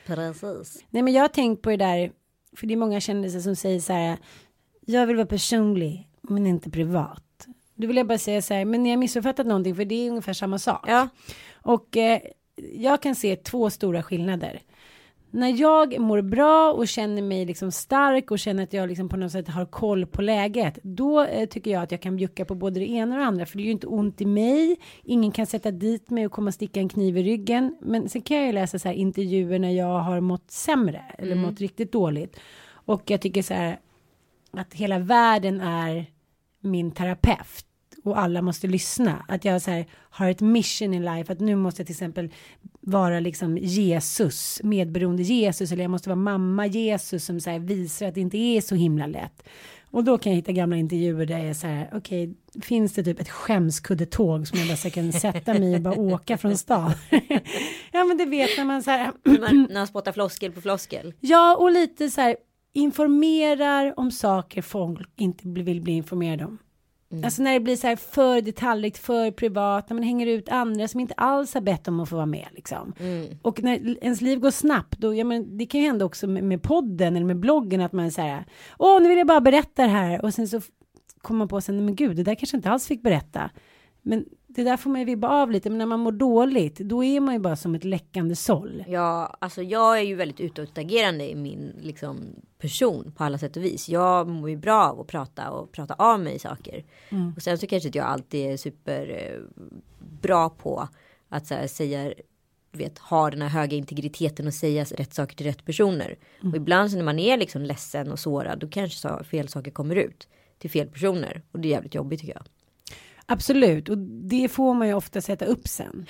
[0.07, 0.85] Precis.
[0.91, 2.13] Nej men jag har tänkt på det där,
[2.57, 4.19] för det är många kändisar som säger så här,
[4.81, 7.47] jag vill vara personlig men inte privat.
[7.75, 10.11] Då vill jag bara säga så här, men ni har missuppfattat någonting för det är
[10.11, 10.85] ungefär samma sak.
[10.89, 11.09] Ja.
[11.53, 12.21] Och eh,
[12.75, 14.61] jag kan se två stora skillnader.
[15.35, 19.17] När jag mår bra och känner mig liksom stark och känner att jag liksom på
[19.17, 20.79] något sätt har koll på läget.
[20.83, 23.47] Då eh, tycker jag att jag kan bjucka på både det ena och det andra.
[23.47, 24.77] För det är ju inte ont i mig.
[25.05, 27.77] Ingen kan sätta dit mig och komma och sticka en kniv i ryggen.
[27.81, 31.05] Men sen kan jag ju läsa så här intervjuer när jag har mått sämre.
[31.19, 32.41] Eller mått riktigt dåligt.
[32.71, 33.79] Och jag tycker så här
[34.51, 36.07] att hela världen är
[36.61, 37.67] min terapeut
[38.03, 39.25] och alla måste lyssna.
[39.29, 42.31] Att jag så här, har ett mission in life, att nu måste jag till exempel
[42.81, 48.07] vara liksom Jesus, medberoende Jesus, eller jag måste vara mamma Jesus som så här visar
[48.07, 49.43] att det inte är så himla lätt.
[49.93, 53.05] Och då kan jag hitta gamla intervjuer där jag är så här, okej, finns det
[53.05, 56.93] typ ett skämskuddetåg som jag bara så kan sätta mig och bara åka från stan?
[57.93, 61.15] ja, men det vet när man så här, Man, när man spottar floskel på floskel.
[61.21, 62.37] Ja, och lite så här
[62.73, 66.59] informerar om saker folk inte vill bli informerade om.
[67.25, 70.89] Alltså när det blir så här för detaljrikt, för privat, när man hänger ut andra
[70.89, 72.93] som inte alls har bett om att få vara med liksom.
[73.43, 76.45] Och när ens liv går snabbt, då, ja, men det kan ju hända också med,
[76.45, 78.45] med podden eller med bloggen att man säger
[78.79, 80.61] åh nu vill jag bara berätta det här och sen så
[81.21, 83.51] kommer man på sen, men gud det där kanske inte alls fick berätta.
[84.03, 87.05] Men det där får man ju vibba av lite, men när man mår dåligt, då
[87.05, 88.85] är man ju bara som ett läckande såll.
[88.89, 92.19] Ja, alltså jag är ju väldigt utåtagerande i min liksom,
[92.59, 93.89] person på alla sätt och vis.
[93.89, 96.85] Jag mår ju bra av att prata och prata av mig saker.
[97.37, 99.43] Och sen så kanske inte jag alltid är super
[100.23, 100.89] eh, på
[101.29, 102.13] att här, säga
[102.73, 106.17] vet, ha den här höga integriteten och säga rätt saker till rätt personer.
[106.43, 109.71] Och ibland så när man är liksom ledsen och sårad då kanske så, fel saker
[109.71, 111.43] kommer ut till fel personer.
[111.53, 112.45] Och det är jävligt jobbigt tycker jag.
[113.33, 116.07] Absolut, och det får man ju ofta sätta upp sen.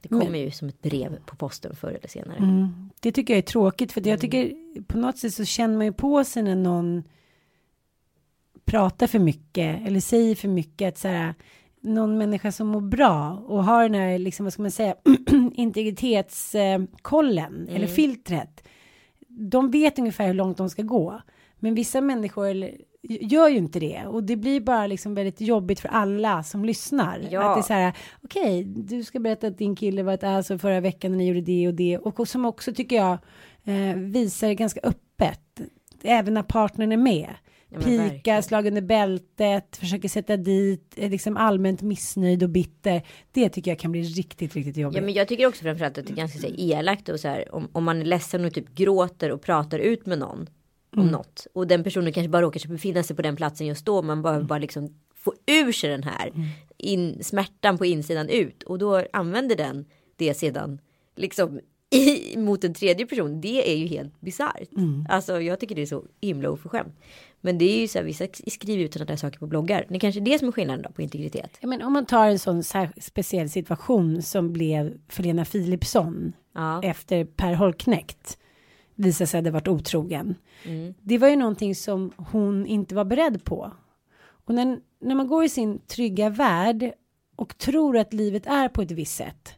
[0.00, 2.38] Det kommer ju som ett brev på posten förr eller senare.
[2.38, 2.90] Mm.
[3.00, 5.86] Det tycker jag är tråkigt för att jag tycker på något sätt så känner man
[5.86, 7.02] ju på sig när någon
[8.64, 11.34] pratar för mycket eller säger för mycket att så här
[11.80, 14.94] någon människa som mår bra och har den här liksom vad ska man säga
[15.54, 18.68] integritetskollen eller filtret.
[19.28, 21.20] De vet ungefär hur långt de ska gå.
[21.56, 25.80] Men vissa människor eller, gör ju inte det och det blir bara liksom väldigt jobbigt
[25.80, 27.28] för alla som lyssnar.
[27.30, 27.42] Ja.
[27.42, 30.50] Att det är så här, okej, du ska berätta att din kille var ett ass
[30.50, 33.18] och förra veckan när ni gjorde det och det och som också tycker jag
[33.64, 35.60] eh, visar ganska öppet,
[36.02, 37.34] även när partnern är med.
[37.70, 43.02] Ja, Pika, slag under bältet, försöker sätta dit, är liksom allmänt missnöjd och bitter.
[43.32, 44.96] Det tycker jag kan bli riktigt, riktigt jobbigt.
[44.96, 47.54] Ja men jag tycker också framförallt att det är ganska så elakt och så här
[47.54, 50.46] om, om man är ledsen och typ gråter och pratar ut med någon
[50.96, 54.02] om något och den personen kanske bara råkar befinna sig på den platsen just då
[54.02, 56.32] man behöver bara liksom få ur sig den här
[56.76, 59.84] in, smärtan på insidan ut och då använder den
[60.16, 60.80] det sedan
[61.16, 63.40] liksom i, mot en tredje person.
[63.40, 64.68] Det är ju helt bisarrt.
[65.08, 66.96] Alltså jag tycker det är så himla oförskämt.
[67.40, 69.86] Men det är ju så här vissa skriver ut sådana där saker på bloggar.
[69.88, 71.50] Det kanske är det som är skillnaden då på integritet.
[71.60, 72.62] Ja, men om man tar en sån
[73.00, 76.82] speciell situation som blev för Lena Philipsson Ja.
[76.82, 78.38] efter Per Holknekt
[78.98, 80.34] visade sig hade varit otrogen.
[81.02, 83.72] Det var ju någonting som hon inte var beredd på.
[84.44, 86.92] Och när, när man går i sin trygga värld
[87.36, 89.54] och tror att livet är på ett visst sätt.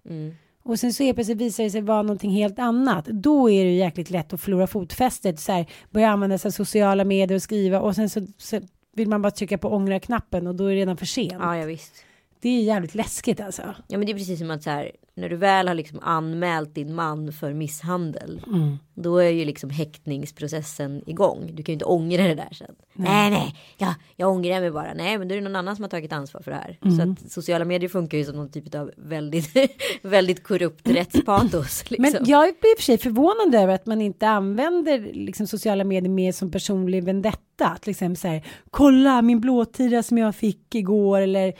[0.62, 3.06] och sen så helt plötsligt visar det sig vara någonting helt annat.
[3.06, 5.40] Då är det ju jäkligt lätt att förlora fotfästet.
[5.40, 8.60] Så här, börja använda sig av sociala medier och skriva och sen så, så
[8.94, 11.32] vill man bara trycka på ångra-knappen och då är det redan för sent.
[11.32, 12.04] Ja, ja visst.
[12.40, 13.62] Det är jävligt läskigt alltså.
[13.88, 14.90] Ja men det är precis som att så här,
[15.20, 18.42] när du väl har liksom anmält din man för misshandel.
[18.46, 18.76] Mm.
[18.94, 21.50] Då är ju liksom häktningsprocessen igång.
[21.54, 22.74] Du kan ju inte ångra det där sen.
[22.94, 24.94] Nej nej, ja, jag ångrar mig bara.
[24.94, 26.78] Nej men då är det någon annan som har tagit ansvar för det här.
[26.82, 27.12] Så Mm.
[27.12, 29.50] att sociala medier funkar ju som någon typ av väldigt,
[30.02, 31.84] väldigt korrupt rättspatos.
[31.90, 32.02] Liksom.
[32.20, 35.84] Men jag är i och för sig förvånad över att man inte använder liksom sociala
[35.84, 37.76] medier mer som personlig vendetta.
[37.80, 41.52] Till exempel så här, kolla min blåtira som jag fick igår eller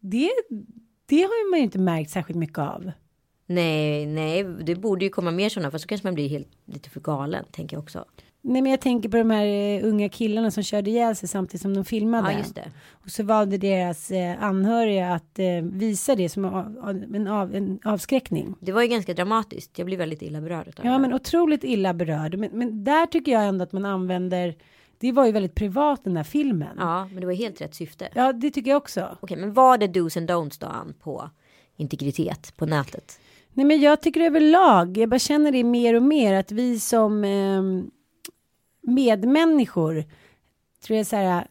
[0.00, 0.30] det,
[1.06, 2.90] det har man ju inte märkt särskilt mycket av.
[3.46, 5.70] Nej, nej, det borde ju komma mer sådana.
[5.70, 8.04] För så kanske man blir helt lite för galen, tänker jag också.
[8.48, 11.62] Nej men jag tänker på de här eh, unga killarna som körde ihjäl sig samtidigt
[11.62, 12.32] som de filmade.
[12.32, 12.70] Ja, just det.
[12.90, 16.44] Och så valde deras eh, anhöriga att eh, visa det som
[17.14, 18.54] en, av, en avskräckning.
[18.60, 19.78] Det var ju ganska dramatiskt.
[19.78, 22.38] Jag blir väldigt illa berörd Ja men otroligt illa berörd.
[22.38, 24.54] Men, men där tycker jag ändå att man använder,
[24.98, 26.76] det var ju väldigt privat den där filmen.
[26.78, 28.08] Ja, men det var helt rätt syfte.
[28.14, 29.18] Ja det tycker jag också.
[29.20, 31.30] Okej, men vad är dos and don'ts då Ann, på
[31.76, 33.20] integritet på nätet?
[33.52, 37.24] Nej men jag tycker överlag, jag bara känner det mer och mer att vi som
[37.24, 37.62] eh,
[38.80, 40.04] medmänniskor
[40.86, 41.46] tror jag så här,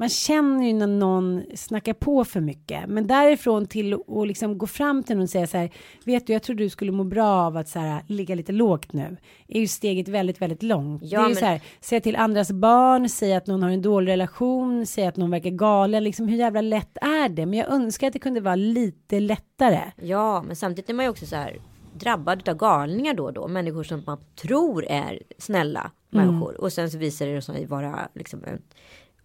[0.00, 2.88] man känner ju när någon snackar på för mycket.
[2.88, 5.70] Men därifrån till att liksom gå fram till någon och säga så här,
[6.04, 8.92] vet du jag tror du skulle må bra av att så här, ligga lite lågt
[8.92, 9.16] nu.
[9.48, 11.02] Är ju steget väldigt, väldigt långt.
[11.04, 13.70] Ja, det är ju men- så här, säga till andras barn, säga att någon har
[13.70, 17.46] en dålig relation, säga att någon verkar galen, liksom hur jävla lätt är det?
[17.46, 19.80] Men jag önskar att det kunde vara lite lättare.
[19.96, 21.56] Ja, men samtidigt är man ju också så här
[21.94, 23.48] drabbad av galningar då och då.
[23.48, 26.60] Människor som man tror är snälla människor.
[26.60, 28.62] Och sen så visar det sig vara liksom en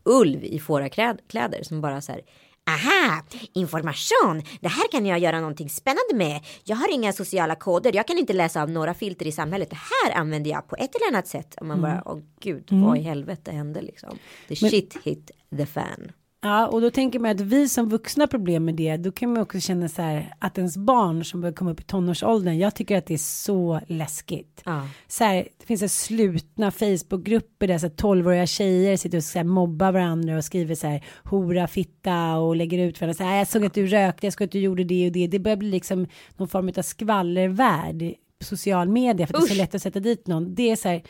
[0.06, 2.22] ulv i fårakläder som bara så här.
[2.70, 4.44] Aha, information.
[4.62, 6.42] Det här kan jag göra någonting spännande med.
[6.64, 7.96] Jag har inga sociala koder.
[7.96, 9.70] Jag kan inte läsa av några filter i samhället.
[9.70, 11.56] Det här använder jag på ett eller annat sätt.
[11.60, 14.18] Och man bara, åh gud, vad i helvete hände liksom?
[14.48, 16.12] The shit hit the fan.
[16.46, 19.34] Ja, och då tänker man att vi som vuxna har problem med det, då kan
[19.34, 22.76] man också känna så här att ens barn som börjar komma upp i tonårsåldern, jag
[22.76, 24.62] tycker att det är så läskigt.
[24.66, 24.88] Ja.
[25.08, 29.44] Så här, det finns så slutna Facebookgrupper där så 12-åriga tjejer sitter och så här
[29.44, 33.14] mobbar varandra och skriver så här hora, fitta och lägger ut varandra.
[33.14, 35.28] Så här, jag såg att du rökte, jag såg att du gjorde det och det.
[35.28, 39.48] Det börjar bli liksom någon form av skvallervärld på social media för att det är
[39.48, 39.58] så Usch.
[39.58, 40.56] lätt att sätta dit någon.
[40.56, 41.04] Det är så här,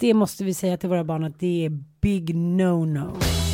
[0.00, 1.70] det måste vi säga till våra barn att det är
[2.00, 3.45] big no-no.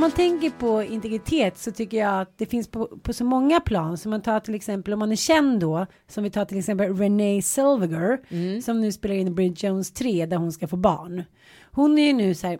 [0.00, 3.60] Om man tänker på integritet så tycker jag att det finns på, på så många
[3.60, 3.98] plan.
[3.98, 6.96] Så man tar till exempel om man är känd då, som vi tar till exempel
[6.96, 8.20] Renee Zellweger,
[8.60, 11.24] som nu spelar in Bridget Jones 3 där hon ska få barn.
[11.72, 12.58] Hon är ju nu så här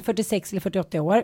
[0.04, 1.22] 46 eller 48 år.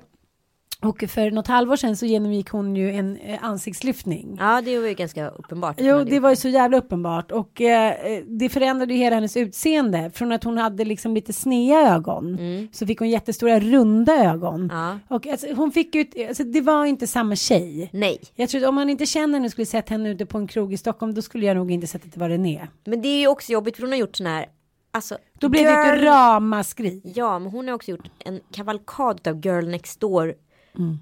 [0.82, 4.36] Och för något halvår sedan så genomgick hon ju en eh, ansiktslyftning.
[4.40, 5.76] ja, det var ju ganska uppenbart.
[5.80, 7.94] Jo, det var ju så jävla uppenbart och eh,
[8.26, 10.10] det förändrade ju hela hennes utseende.
[10.14, 12.38] Från att hon hade liksom lite snea ögon
[12.72, 14.68] så fick hon jättestora runda ögon.
[14.72, 14.98] Ja.
[15.16, 17.90] Och alltså, hon fick ett- alltså, det var inte samma tjej.
[17.92, 20.38] Nej, Jag tror att om man inte känner henne och skulle sett henne ute på
[20.38, 22.66] en krog i Stockholm då skulle jag nog inte sett att det var René.
[22.84, 24.46] men det är ju också jobbigt för hon har gjort sån här,
[24.90, 25.16] alltså.
[25.40, 27.02] Då blev det ett girl- ramaskri.
[27.14, 30.34] Ja, men hon har också gjort en kavalkad av girl next door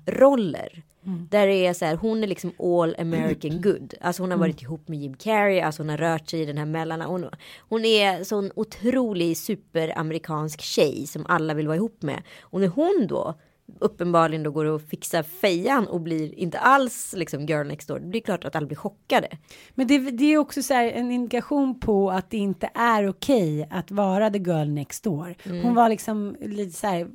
[0.07, 0.83] roller.
[1.31, 3.95] Där det är så här, hon är liksom all American good.
[4.01, 6.59] Alltså hon har varit ihop med Jim Carrey, alltså hon har rört sig i den
[6.59, 7.01] här mellan.
[7.01, 12.23] Hon, hon är sån otrolig superamerikansk tjej som alla vill vara ihop med.
[12.41, 13.35] Och när hon då
[13.79, 17.99] uppenbarligen då går och fixar fejan och blir inte alls liksom girl next door.
[17.99, 19.29] Det blir klart att alla blir chockade.
[19.75, 23.69] Men det, det är också så här en indikation på att det inte är okej
[23.71, 25.35] att vara the girl next door.
[25.63, 27.09] Hon var liksom lite så här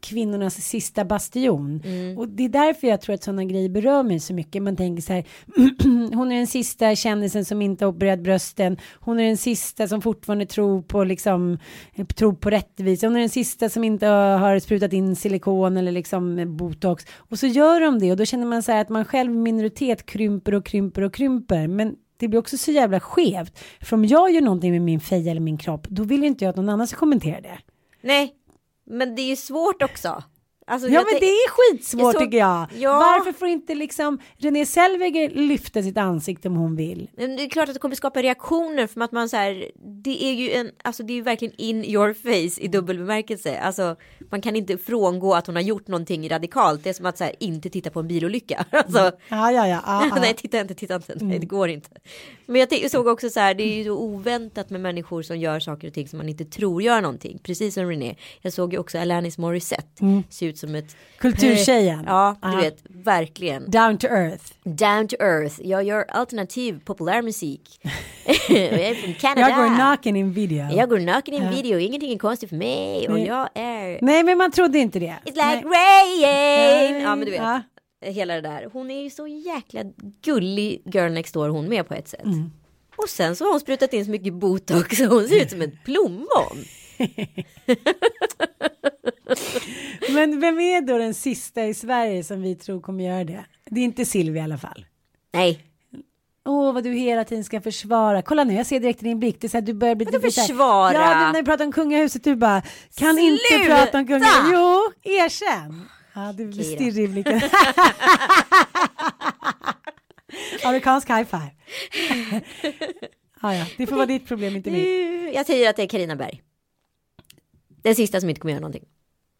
[0.00, 1.82] kvinnornas sista bastion.
[2.16, 4.62] Och det är därför jag tror att sådana grejer berör mig så mycket.
[4.62, 5.24] Man tänker så här,
[6.14, 8.76] hon är den sista kändisen som inte har opererat brösten.
[9.00, 11.58] Hon är den sista som fortfarande tror på liksom,
[11.94, 13.06] eh, tror på rättvisa.
[13.06, 17.04] Hon är den sista som inte har sprutat in silikon eller liksom botox.
[17.16, 20.06] Och så gör de det och då känner man så här att man själv minoritet
[20.06, 21.68] krymper och krymper och krymper.
[21.68, 23.58] Men det blir också så jävla skevt.
[23.80, 26.50] För om jag gör någonting med min feja eller min kropp, då vill inte jag
[26.50, 27.58] att någon annan ska kommentera det.
[28.02, 28.34] Nej,
[28.90, 30.22] men det är ju svårt också.
[30.68, 32.66] Alltså, Ja men det är skitsvårt jag såg- tycker jag.
[32.78, 32.92] Ja.
[32.92, 37.10] Varför får inte liksom Renée Zellweger lyfta sitt ansikte om hon vill?
[37.16, 39.70] Men det är klart att det kommer skapa reaktioner för att man så här,
[40.04, 43.58] det är ju en, alltså det är ju verkligen in your face i dubbel bemärkelse.
[43.60, 43.96] Alltså
[44.30, 46.84] man kan inte frångå att hon har gjort någonting radikalt.
[46.84, 48.64] Det är som att så här, inte titta på en bilolycka.
[48.78, 49.80] Alltså, Ja, ja, ja.
[49.86, 50.16] ja, ja.
[50.20, 51.90] nej titta inte, titta inte, nej det går inte.
[52.46, 55.60] Men jag såg också så här, det är ju så oväntat med människor som gör
[55.60, 57.38] saker och ting som man inte tror gör någonting.
[57.42, 58.14] Precis som René.
[58.40, 62.04] Jag såg ju också Alanis Morissette se ut ut som ett Kulturtjejen.
[62.06, 62.56] Ja, du Ja.
[62.56, 63.70] vet, verkligen.
[63.70, 64.44] Down to earth.
[64.64, 65.60] Down to earth.
[65.62, 67.80] Jag gör alternativ populärmusik.
[68.48, 69.40] jag är från Kanada.
[69.48, 70.66] Jag går naken i en video.
[70.72, 73.26] Jag går naken i en video, ingenting är konstigt för mig och Nej.
[73.26, 75.16] jag är Nej men man trodde inte det.
[75.24, 76.92] It's like Nej.
[76.92, 77.02] rain!
[77.02, 77.62] Ja men du vet, Ja.
[78.00, 78.68] hela det där.
[78.72, 79.80] Hon är ju så jäkla
[80.22, 82.24] gullig girl next door hon med på ett sätt.
[82.24, 82.50] Mm.
[82.96, 85.62] Och sen så har hon sprutat in så mycket botox så hon ser ut som
[85.62, 86.64] ett plommon.
[90.14, 93.44] Men vem är då den sista i Sverige som vi tror kommer göra det?
[93.70, 94.86] Det är inte Silvia i alla fall.
[95.32, 95.64] Nej,
[96.44, 98.22] Åh, vad du hela tiden ska försvara.
[98.22, 99.40] Kolla nu, jag ser direkt i din blick.
[99.40, 100.92] Det är så här, du börjar bli Vadå här- försvara?
[100.92, 102.62] Ja, när vi pratar om kungahuset, du bara
[102.94, 103.66] kan inte Sluta!
[103.76, 104.50] prata om kungahuset.
[104.52, 105.88] Jo, erkänn.
[106.14, 107.40] Ja, du blir stirrig i blicken.
[110.64, 111.50] Amerikansk high five.
[113.42, 115.34] ja, ja, det får vara ditt problem, inte mitt.
[115.34, 116.42] jag säger att det är Karina Berg.
[117.82, 118.84] Den sista som inte kommer göra någonting.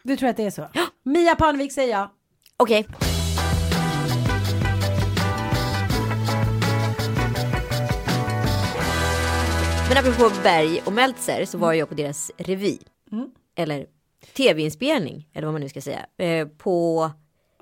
[0.09, 0.69] Du tror att det är så?
[1.05, 2.11] Mia Parnevik säger jag.
[2.57, 2.87] Okej.
[9.89, 12.79] Men apropå Berg och Meltzer så var jag på deras revy.
[13.57, 13.87] Eller
[14.37, 16.07] tv-inspelning, eller vad man nu ska säga.
[16.19, 17.11] Eh, på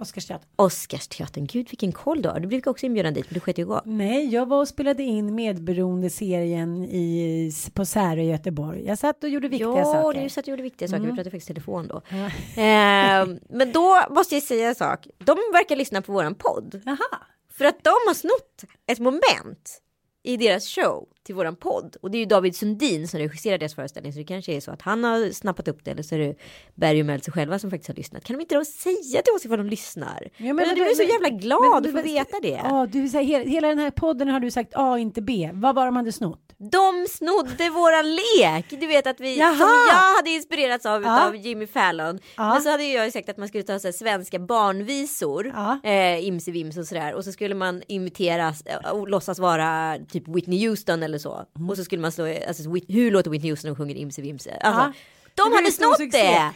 [0.01, 0.49] Oscarsteatern.
[0.57, 1.47] Oscarsteatern.
[1.47, 2.41] Gud vilken koll du har.
[2.41, 3.81] Du blev också inbjuden dit, men du sket ju gå.
[3.85, 8.87] Nej, jag var och spelade in medberoende-serien i, på Särö i Göteborg.
[8.87, 10.23] Jag satt och gjorde viktiga ja, saker.
[10.23, 11.01] du satt och gjorde viktiga saker.
[11.01, 12.03] Vi pratade faktiskt telefon då.
[12.09, 12.31] Ja.
[12.67, 15.07] Eh, men då måste jag säga en sak.
[15.19, 16.83] De verkar lyssna på våran podd.
[16.85, 17.21] Jaha.
[17.53, 19.83] För att de har snott ett moment
[20.27, 21.97] i deras show till våran podd.
[22.03, 24.13] Och det är ju David Sundin som regisserar deras föreställning.
[24.13, 25.91] Så det kanske är så att han har snappat upp det.
[25.91, 26.35] Eller så är det
[26.75, 28.25] Berg och Meltzer själva som faktiskt har lyssnat.
[28.25, 30.29] Kan de inte då säga till oss ifall de lyssnar?
[30.37, 32.61] Ja, men, du är så jävla glad att få veta det.
[32.65, 35.51] Ja, du, så här, hela, hela den här podden har du sagt A, inte B.
[35.53, 36.46] Vad var de hade snott?
[36.59, 38.65] De snodde våran lek.
[38.81, 39.57] Du vet att vi, Jaha.
[39.57, 41.27] som jag hade inspirerats av Ja.
[41.27, 42.19] av Jimmy Fallon.
[42.37, 42.53] Ja.
[42.53, 45.53] Men så hade jag sagt att man skulle ta så svenska barnvisor.
[45.55, 45.81] Ja.
[45.91, 47.15] Eh, Imse Vims och sådär.
[47.15, 51.45] Och så skulle man imitera eh, och låtsas vara typ Whitney Houston eller så.
[51.57, 51.71] Mm.
[51.71, 54.51] Och så skulle man slå, alltså hur låter Whitney Houston och sjunger Imse Vimse?
[54.61, 54.93] Alltså, Ja.
[55.35, 56.51] De hade snott det!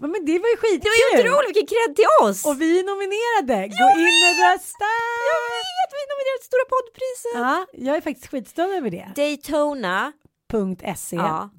[0.00, 0.80] Men det var ju skitkul.
[0.82, 2.38] Det var ju otroligt, vilken cred till oss!
[2.48, 3.58] Och vi är nominerade.
[3.80, 4.90] Gå in och rösta.
[5.30, 5.40] Jag
[5.78, 7.36] vet, vi nominerade till Stora poddpriset!
[7.46, 7.56] Ja,
[7.86, 9.06] jag är faktiskt skitstolt över det.
[9.16, 10.12] Daytona.
[10.96, 11.16] .se.
[11.16, 11.50] Ja.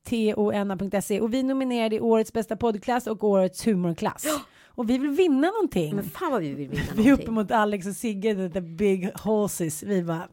[0.00, 1.20] D-A-Y-T-O-N-A.se.
[1.20, 4.26] Och vi nominerade i årets bästa poddklass och årets humorklass.
[4.66, 5.96] Och vi vill vinna någonting.
[5.96, 7.12] Men fan vad vi vill vinna vi är någonting.
[7.24, 9.82] uppe mot Alex och Sigge, the big horses.
[9.82, 10.28] Vi bara,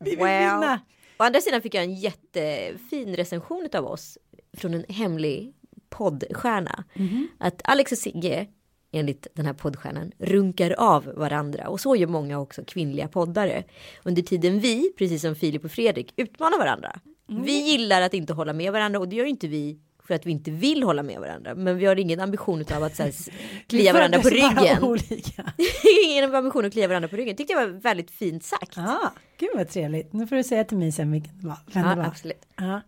[0.00, 0.40] vi vill Well.
[0.54, 0.80] vinna.
[1.18, 4.18] Å andra sidan fick jag en jättefin recension av oss
[4.58, 5.54] från en hemlig
[5.96, 6.84] poddstjärna.
[6.94, 7.28] Mhm.
[7.38, 8.46] Att Alex och Sigge,
[8.92, 11.68] enligt den här poddstjärnan, runkar av varandra.
[11.68, 13.64] Och så gör många också kvinnliga poddare.
[14.04, 16.92] Under tiden vi, precis som Filip och Fredrik, utmanar varandra.
[17.30, 17.42] Mm.
[17.42, 20.30] Vi gillar att inte hålla med varandra och det gör inte vi för att vi
[20.30, 21.54] inte vill hålla med varandra.
[21.54, 23.12] Men vi har ingen ambition av att så här,
[23.68, 24.82] klia varandra på ryggen.
[24.84, 25.52] Olika.
[26.06, 27.36] ingen ambition att klia varandra på ryggen.
[27.36, 28.78] Tyckte jag var väldigt fint sagt.
[28.78, 30.12] Ah, gud vad trevligt.
[30.12, 31.58] Nu får du säga till mig sen vilken det var.
[31.72, 32.04] Vem det Ja, var.
[32.04, 32.46] absolut.
[32.56, 32.80] Ja.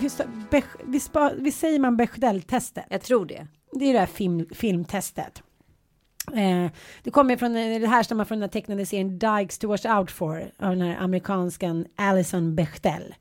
[0.00, 2.84] Jag vet inte, Just, Bech- vi, spa, vi säger man Bechdel-testet.
[2.90, 3.46] Jag tror det.
[3.72, 5.42] Det är det här film, filmtestet.
[6.34, 6.70] Eh,
[7.02, 10.50] det kommer från, det härstammar från den här tecknade serien Dykes to Watch Out For
[10.58, 13.14] av den här amerikanskan Alison Bechdel.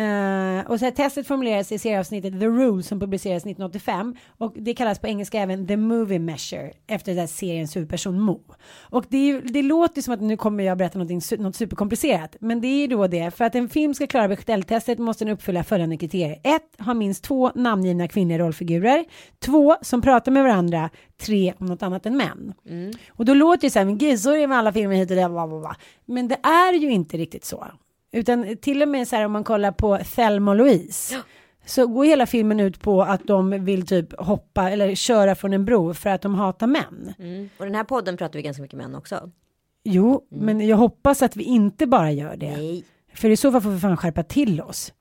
[0.00, 4.74] Eh, och så här, testet formuleras i serieavsnittet The Rule som publicerades 1985 och det
[4.74, 8.40] kallas på engelska även The Movie Measure efter den här seriens huvudperson Mo.
[8.80, 12.66] Och det, är, det låter som att nu kommer jag berätta något superkomplicerat men det
[12.66, 15.96] är ju då det för att en film ska klara Bechdel-testet måste den uppfylla följande
[15.96, 16.40] kriterier.
[16.42, 16.62] 1.
[16.78, 19.04] Ha minst två namngivna kvinnliga rollfigurer.
[19.38, 19.76] 2.
[19.82, 20.90] Som pratar med varandra.
[21.20, 21.54] 3.
[21.58, 22.54] Om något annat än män.
[23.08, 25.10] Och då låter det så här, men gud så är det med alla filmer hit
[25.10, 25.76] och dit, bla, bla, bla.
[26.04, 27.66] Men det är ju inte riktigt så.
[28.12, 31.22] Utan till och med så här om man kollar på Thelma och Louise.
[31.66, 35.64] Så går hela filmen ut på att de vill typ hoppa eller köra från en
[35.64, 37.14] bro för att de hatar män.
[37.18, 37.48] Mm.
[37.58, 39.30] Och den här podden pratar vi ganska mycket män också.
[39.84, 42.56] Jo, men jag hoppas att vi inte bara gör det.
[42.56, 42.84] Nej.
[43.14, 44.92] För i så fall får vi fan skärpa till oss.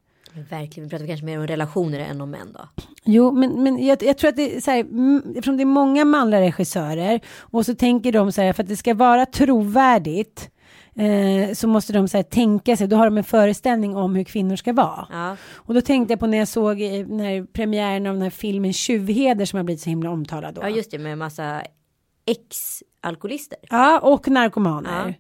[0.50, 2.84] Verkligen, vi pratar kanske mer om relationer än om män då.
[3.04, 5.66] Jo, men, men jag, jag tror att det är så här, mm, eftersom det är
[5.66, 10.50] många manliga regissörer och så tänker de så här, för att det ska vara trovärdigt
[11.00, 14.24] eh, så måste de så här, tänka sig, då har de en föreställning om hur
[14.24, 15.08] kvinnor ska vara.
[15.12, 15.36] Ja.
[15.56, 18.30] Och då tänkte jag på när jag såg eh, den här premiären av den här
[18.30, 20.62] filmen Tjuvheder som har blivit så himla omtalad då.
[20.62, 21.62] ja, just det med massa
[22.26, 23.58] ex-alkoholister.
[23.70, 25.08] Ja, och narkomaner.
[25.08, 25.14] Ja.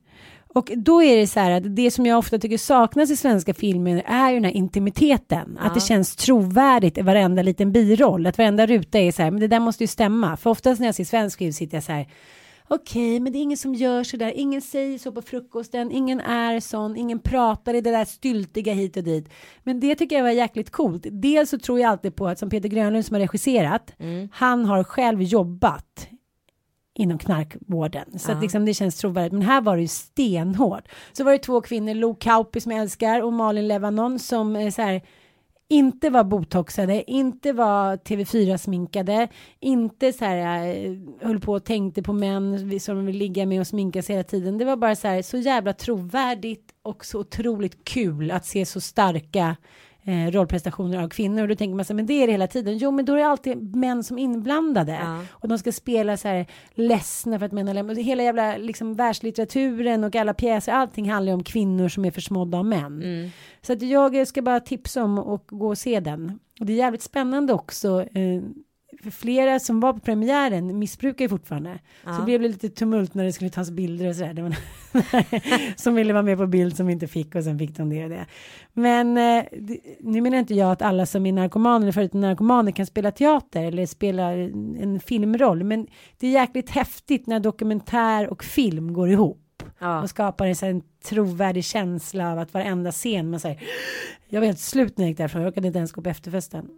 [0.54, 3.54] Och då är det så här att det som jag ofta tycker saknas i svenska
[3.54, 5.58] filmer är ju den här intimiteten.
[5.62, 8.28] Att det känns trovärdigt i varenda liten biroll.
[8.28, 10.38] Att varenda ruta är så här, men det där måste ju stämma.
[10.38, 12.08] För oftast när jag ser svensk film sitter jag så här,
[12.70, 14.32] okej, men det är ingen som gör så där.
[14.36, 18.98] Ingen säger så på frukosten, ingen är sån, ingen pratar i det där styltiga hit
[18.98, 19.30] och dit.
[19.64, 21.06] Men det tycker jag var jäkligt coolt.
[21.12, 23.94] Dels så tror jag alltid på att som Peter Grönlund som har regisserat,
[24.32, 26.10] han har själv jobbat
[27.00, 28.20] inom knarkvården.
[28.20, 29.34] Så att liksom det känns trovärdigt.
[29.34, 30.88] Men här var det ju stenhårt.
[31.14, 34.72] Så var det två kvinnor, Lo Kauppi som jag älskar och Malin Levanon som eh,
[34.72, 35.02] så här
[35.72, 39.28] inte var botoxade, inte var TV4-sminkade,
[39.60, 43.60] inte så här eh, höll på och tänkte på män som de vill ligga med
[43.60, 44.58] och sminka sig hela tiden.
[44.58, 48.82] Det var bara så här så jävla trovärdigt och så otroligt kul att se så
[48.82, 49.56] starka
[50.04, 52.48] eh, rollprestationer av kvinnor och då tänker man så här, men det är det hela
[52.48, 52.78] tiden.
[52.78, 55.22] Jo, men då är det alltid män som inblandade Ja.
[55.32, 57.98] och de ska spela så här ledsna för att män har lämnat.
[57.98, 62.58] Hela jävla liksom världslitteraturen och alla pjäser, allting handlar ju om kvinnor som är försmådda
[62.58, 63.02] av män.
[63.04, 63.30] Mm.
[63.62, 66.40] Så att jag ska bara tipsa om att gå och se den.
[66.60, 68.02] Och det är jävligt spännande också.
[68.02, 68.42] Eh,
[69.04, 71.80] för flera som var på premiären missbrukar ju fortfarande.
[72.04, 74.42] Så det blev lite tumult när det skulle tas bilder och sådär.
[74.42, 74.56] Var
[75.82, 78.10] som ville vara med på bild som inte fick och sen fick de det och
[78.10, 78.26] det.
[78.74, 79.44] Men eh,
[80.00, 83.64] nu menar inte jag att alla som är narkomaner eller förutom narkomaner kan spela teater
[83.64, 85.64] eller spela en filmroll.
[85.64, 85.88] Men
[86.20, 89.46] det är jäkligt häftigt när dokumentär och film går ihop.
[89.80, 90.02] Ja.
[90.02, 93.62] Och skapar en, så här, en trovärdig känsla av att varenda scen man säger
[94.28, 96.70] jag var helt slut när jag gick därifrån, jag orkade inte ens gå på efterfesten.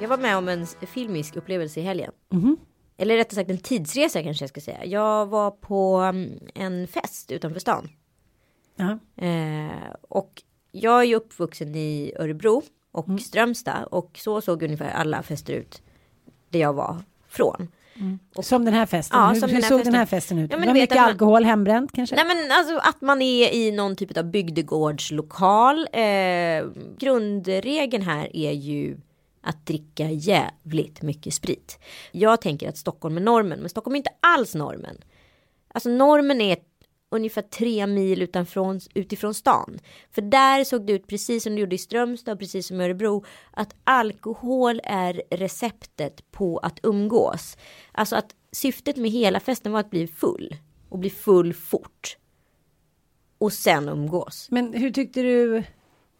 [0.00, 2.12] Jag var med om en filmisk upplevelse i helgen.
[2.30, 2.56] Mhm.
[2.96, 4.84] Eller rättare sagt en tidsresa kanske jag ska säga.
[4.84, 7.88] Jag var på mm, en fest utanför stan.
[8.76, 8.98] Ja.
[9.26, 10.42] Eh, och
[10.72, 13.18] jag är ju uppvuxen i Örebro och Mm.
[13.18, 13.84] Strömstad.
[13.90, 15.82] Och så såg ungefär alla fester ut.
[16.50, 16.96] Där jag var
[17.28, 17.68] från.
[18.42, 19.20] Som den här festen.
[19.20, 19.92] Ja, hur hur den såg festen.
[19.92, 20.50] den här festen ut?
[20.50, 22.16] Ja, men det var mycket man- alkohol, hembränt kanske?
[22.16, 25.78] Nej men alltså att man är i någon typ av bygdegårdslokal.
[25.92, 26.64] Eh,
[26.98, 28.96] grundregeln här är ju
[29.40, 31.78] att dricka jävligt mycket sprit.
[32.12, 34.96] Jag tänker att Stockholm är normen, men Stockholm är inte alls normen.
[35.68, 36.56] Alltså normen är
[37.10, 39.78] ungefär tre mil utanför, utifrån stan.
[40.10, 42.84] För där såg det ut precis som det gjorde i Strömstad och precis som i
[42.84, 43.24] Örebro.
[43.50, 47.56] Att alkohol är receptet på att umgås.
[47.92, 50.56] Alltså att syftet med hela festen var att bli full.
[50.88, 52.16] Och bli full fort.
[53.38, 54.48] Och sen umgås.
[54.50, 55.62] Men hur tyckte du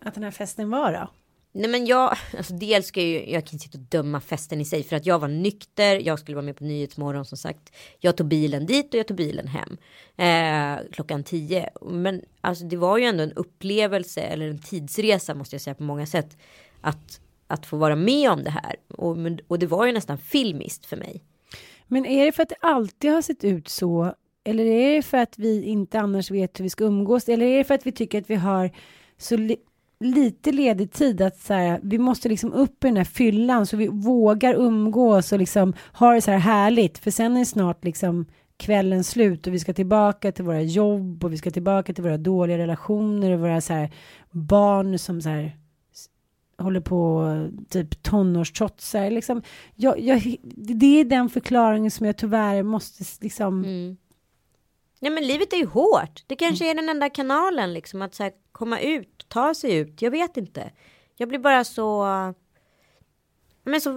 [0.01, 1.11] att den här festen var då?
[1.59, 4.61] Nej men jag, alltså dels ska jag ju, jag kan inte sitta och döma festen
[4.61, 7.73] i sig för att jag var nykter, jag skulle vara med på Nyhetsmorgon som sagt.
[8.01, 9.77] Jag tog bilen dit och jag tog bilen hem.
[10.17, 11.71] Eh, klockan tio.
[11.83, 15.83] Men alltså det var ju ändå en upplevelse eller en tidsresa måste jag säga på
[15.83, 16.37] många sätt.
[16.81, 18.77] Att, att få vara med om det här.
[18.89, 21.25] Och, men, och det var ju nästan filmiskt för mig.
[21.87, 24.15] Men är det för att det alltid har sett ut så?
[24.45, 27.29] Eller är det för att vi inte annars vet hur vi ska umgås?
[27.29, 28.71] Eller är det för att vi tycker att vi har
[29.17, 29.37] så
[30.01, 33.77] lite ledig tid att så här, vi måste liksom upp i den här fyllan så
[33.77, 36.99] vi vågar umgås och liksom ha det så här härligt.
[36.99, 38.27] För sen är snart liksom
[38.57, 42.19] kvällen slut och vi ska tillbaka till våra jobb och vi ska tillbaka till våra
[42.19, 43.91] dåliga relationer och våra så här
[44.31, 45.57] barn som så här
[46.59, 47.25] håller på
[47.69, 49.11] typ tonårstrotsar.
[49.11, 49.43] Liksom,
[49.75, 53.99] jag, jag, det är den förklaringen som jag tyvärr måste liksom liksom.
[55.01, 56.25] Nej men livet är ju hårt.
[56.27, 60.03] Det kanske är den enda kanalen liksom att så här, komma ut, ta sig ut.
[60.03, 60.71] Jag vet inte.
[61.17, 62.05] Jag blir bara så.
[63.65, 63.91] Men så,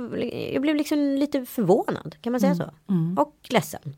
[0.54, 2.72] jag blev liksom lite förvånad, kan man säga så?
[3.18, 3.96] Och ledsen.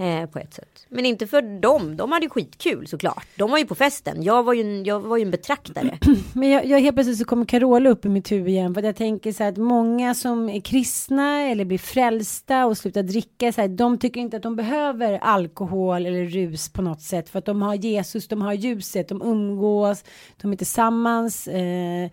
[0.00, 0.86] Eh, på ett sätt.
[0.88, 3.26] Men inte för dem, de hade ju skitkul såklart.
[3.36, 5.98] De var ju på festen, jag var ju en, jag var ju en betraktare.
[6.34, 8.74] Men jag, jag helt plötsligt så kommer Carola upp i mitt huvud igen.
[8.74, 13.02] För jag tänker så här att många som är kristna eller blir frälsta och slutar
[13.02, 13.52] dricka.
[13.52, 17.28] Så här, de tycker inte att de behöver alkohol eller rus på något sätt.
[17.28, 20.04] För att de har Jesus, de har ljuset, de umgås,
[20.42, 21.48] de är tillsammans.
[21.48, 22.10] Eh,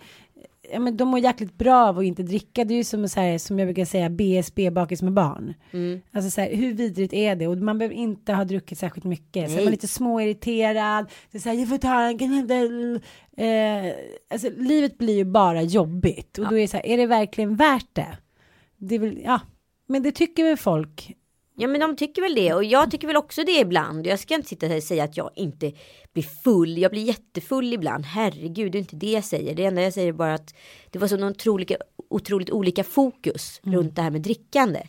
[0.71, 2.65] ja, men de mår jäkligt bra av att inte dricka.
[2.65, 5.53] Det är ju som, så här, som jag brukar säga BSB bakis med barn.
[6.11, 7.47] Alltså så här, hur vidrigt är det?
[7.47, 9.49] Och man behöver inte ha druckit särskilt mycket.
[9.49, 9.71] Så är man Nej.
[9.71, 11.05] lite småirriterad.
[11.31, 12.99] Det är så här, jag får ta en.
[13.37, 13.93] Eh,
[14.29, 16.37] alltså livet blir ju bara jobbigt.
[16.37, 18.17] Och då är det så här, är det verkligen värt det?
[18.77, 19.39] Det är väl, ja.
[19.87, 21.13] Men det tycker väl folk.
[21.59, 24.07] Ja men de tycker väl det och jag tycker väl också det ibland.
[24.07, 25.71] Jag ska inte sitta här och säga att jag inte
[26.17, 26.77] blir full.
[26.77, 28.05] Jag blir jättefull ibland.
[28.05, 29.55] Herregud, det är inte det jag säger.
[29.55, 30.55] Det enda jag säger är bara att
[30.91, 31.71] det var så otroligt,
[32.09, 34.81] otroligt olika fokus runt det här med drickande.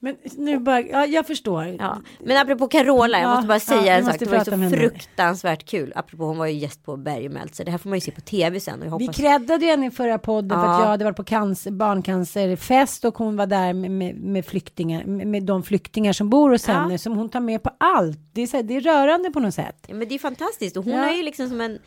[0.00, 1.64] Men nu bara, ja jag förstår.
[1.78, 1.98] Ja.
[2.24, 4.18] Men apropå Carola, jag Ja, måste bara säga ja, en sak.
[4.18, 5.92] Det var så fruktansvärt kul.
[5.96, 7.64] Apropå hon var ju gäst på Berg och Meltzer.
[7.64, 8.82] Det här får man ju se på tv sen.
[8.82, 10.80] Och jag Vi creddade henne i förra podden för att Ja.
[10.82, 15.26] jag hade varit på cancer, barncancerfest och hon var där med, med, med flyktingar, med,
[15.26, 16.74] med de flyktingar som bor hos Ja.
[16.74, 18.18] henne som hon tar med på allt.
[18.32, 19.84] Det är, så här, det är rörande på något sätt.
[19.88, 21.10] Ja, men det är fantastiskt och hon Ja.
[21.12, 21.78] är ju liksom som en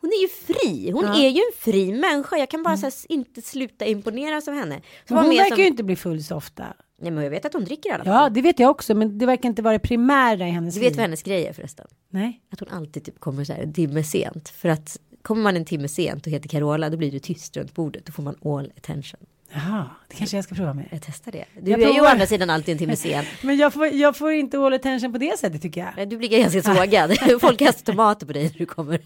[0.00, 0.90] hon är ju fri.
[0.90, 1.10] Hon Ja.
[1.10, 1.24] Mm.
[1.24, 2.36] är ju en fri människa.
[2.36, 4.80] Jag kan bara så här, inte sluta imponeras av henne.
[5.08, 6.64] Så hon verkar som- ju inte bli full så ofta.
[6.98, 8.14] Nej men jag vet att hon dricker i alla fall.
[8.14, 10.80] Ja, det vet jag också, men det verkar inte vara det primära i hennes Du
[10.80, 10.88] liv.
[10.90, 11.86] vet vad hennes grej är förresten?
[12.10, 12.40] Nej.
[12.52, 14.48] Att hon alltid typ kommer så här en timme sent.
[14.48, 17.74] För att kommer man en timme sent och heter Carola då blir det tyst runt
[17.74, 18.06] bordet.
[18.06, 19.20] Då får man all attention.
[19.52, 20.88] Jaha, det kanske jag ska prova med.
[20.90, 21.44] Jag testar det.
[21.60, 22.08] Du Jag är ju provar.
[22.08, 23.24] å andra sidan alltid en timme sen.
[23.42, 25.90] Men jag får, jag får inte all attention på det sättet tycker jag.
[25.96, 27.12] Nej, Du blir ganska sågad.
[27.40, 28.98] Folk kastar tomater på dig när du kommer.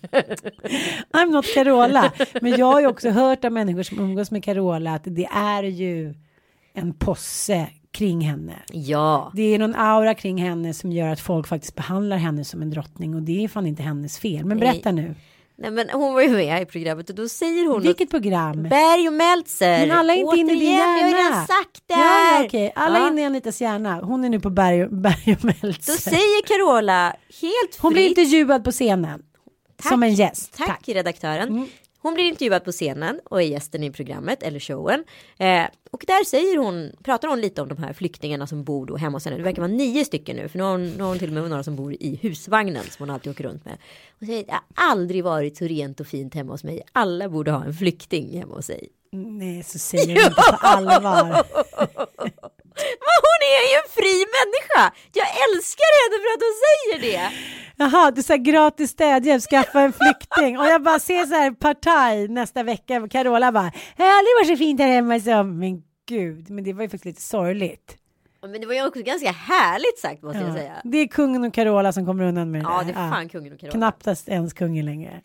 [1.13, 2.13] I'm not Carola.
[2.41, 5.63] Men jag har ju också hört av människor som umgås med Carola att det är
[5.63, 6.15] ju
[6.75, 8.53] en posse kring henne.
[8.73, 9.33] Ja.
[9.35, 12.71] Det är någon aura kring henne som gör att folk faktiskt behandlar henne som en
[12.71, 14.45] drottning och det är fan inte hennes fel.
[14.45, 15.15] Men berätta nu.
[15.59, 18.65] Nej men hon var ju med i programmet och då säger hon Vilket program?
[18.65, 19.87] att Berg och Meltzer.
[19.87, 21.19] Men alla är inte inne i din Återigen, vi har hjärna.
[21.19, 22.41] redan sagt det här.
[22.41, 22.73] ja, okej.
[22.75, 23.05] Alla Ja.
[23.07, 24.01] är inne i Anitas hjärna.
[24.01, 25.93] Hon är nu på berg, berg och Då Meltzer.
[26.11, 27.07] säger Carola
[27.41, 28.19] helt Hon blir fritt.
[28.19, 29.23] intervjuad på scenen.
[29.89, 30.55] Som en gäst.
[30.57, 31.67] Tack, redaktören.
[32.03, 35.05] Hon blir intervjuad på scenen och är gästen i programmet eller showen.
[35.39, 38.97] Eh, och där säger hon, pratar hon lite om de här flyktingarna som bor då
[38.97, 39.37] hemma hos henne.
[39.37, 41.35] Det verkar vara nio stycken nu, för nu har hon, nu har hon till och
[41.35, 43.79] med några som bor i husvagnen som hon alltid åker runt med.
[44.19, 46.83] Hon säger, det har aldrig varit så rent och fint hemma hos mig.
[46.93, 48.89] Alla borde ha en flykting hemma hos sig.
[49.13, 51.45] Nej, så säger hon inte på allvar.
[53.07, 54.83] Men hon är ju en fri människa!
[55.21, 57.25] Jag älskar henne för att hon säger det!
[57.77, 60.59] Jaha, du sa gratis städhjälp, skaffa en flykting.
[60.59, 63.09] Och jag bara ser så här partaj nästa vecka.
[63.11, 65.59] Carola bara, jag har aldrig varit så fint här hemma som.
[65.59, 67.97] Men gud, men det var ju faktiskt lite sorgligt.
[68.43, 70.55] Men det var ju också ganska härligt sagt måste jag Ja.
[70.55, 70.73] säga.
[70.85, 73.53] Det är kungen och Carola som kommer undan med det Ja, det är fan kungen
[73.53, 73.73] och Carola.
[73.73, 75.21] Knappast ens kungen längre.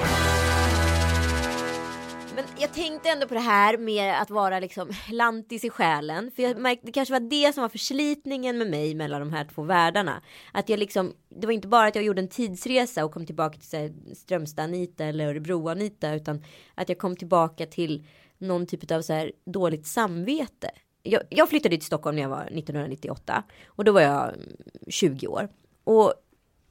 [2.65, 6.31] Jag tänkte ändå på det här med att vara liksom lantis i själen.
[6.35, 9.47] För jag märkte, det kanske var det som var förslitningen med mig mellan de här
[9.55, 10.21] två världarna.
[10.51, 13.57] Att jag liksom, det var inte bara att jag gjorde en tidsresa och kom tillbaka
[13.59, 16.15] till Strömstad-Anita eller Örebro-Anita.
[16.15, 16.43] Utan
[16.75, 18.07] att jag kom tillbaka till
[18.37, 20.71] någon typ av så här dåligt samvete.
[21.03, 23.43] Jag, jag flyttade till Stockholm när jag var 1998.
[23.65, 24.57] Och då var jag mm,
[24.89, 25.49] 20 år.
[25.83, 26.13] Och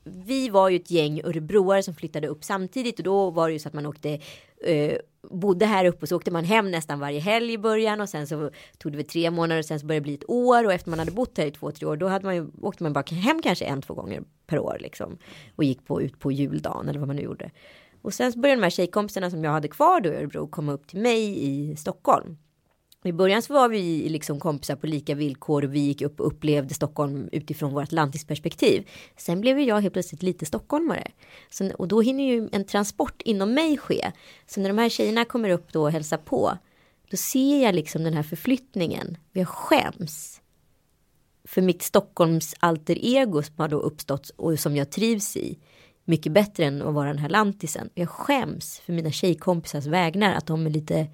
[0.04, 3.58] vi var ju ett gäng örebroare som flyttade upp samtidigt och då var det ju
[3.58, 4.20] så att man åkte
[4.66, 4.96] eh,
[5.30, 8.26] bodde här uppe och så åkte man hem nästan varje helg i början och sen
[8.26, 10.72] så tog det väl tre månader och sen så började det bli ett år och
[10.72, 12.92] efter man hade bott här i två, tre år då hade man ju, åkte man
[12.92, 15.18] bara hem kanske en, två gånger per år liksom
[15.56, 17.50] och gick på, ut på juldagen eller vad man nu gjorde.
[18.02, 20.72] Och sen så började de här tjejkompisarna som jag hade kvar då i Örebro komma
[20.72, 22.36] upp till mig i Stockholm.
[23.06, 26.26] I början så var vi liksom kompisar på lika villkor och vi gick upp och
[26.26, 28.88] upplevde Stockholm utifrån vårt lantisperspektiv.
[29.16, 31.10] Sen blev jag helt plötsligt lite stockholmare.
[31.50, 34.12] Så, och då hinner ju en transport inom mig ske.
[34.46, 36.58] Så när de här tjejerna kommer upp då och hälsar på.
[37.10, 39.16] Då ser jag liksom den här förflyttningen.
[39.32, 40.40] Jag skäms.
[41.44, 45.58] För mitt Stockholms alter ego som har då uppstått och som jag trivs i.
[46.04, 47.90] Mycket bättre än att vara den här lantisen.
[47.94, 50.34] Jag skäms för mina tjejkompisars vägnar.
[50.34, 51.06] Att de är lite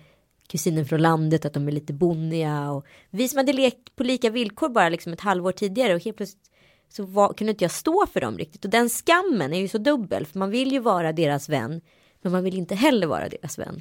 [0.51, 4.31] kusiner från landet, att de är lite boniga Och vi som hade lekt på lika
[4.31, 6.51] villkor bara liksom ett halvår tidigare och helt plötsligt
[6.89, 8.65] så var, kunde inte jag stå för dem riktigt.
[8.65, 11.81] Och den skammen är ju så dubbel, för man vill ju vara deras vän,
[12.23, 13.81] men man vill inte heller vara deras vän.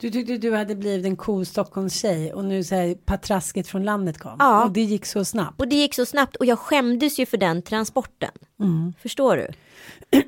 [0.00, 4.18] Du tyckte du hade blivit en cool Stockholmstjej och nu så här patrasket från landet
[4.18, 4.36] kom.
[4.38, 4.64] Ja.
[4.64, 5.60] Och det gick så snabbt.
[5.60, 8.30] Och det gick så snabbt och jag skämdes ju för den transporten.
[9.02, 9.48] Förstår du?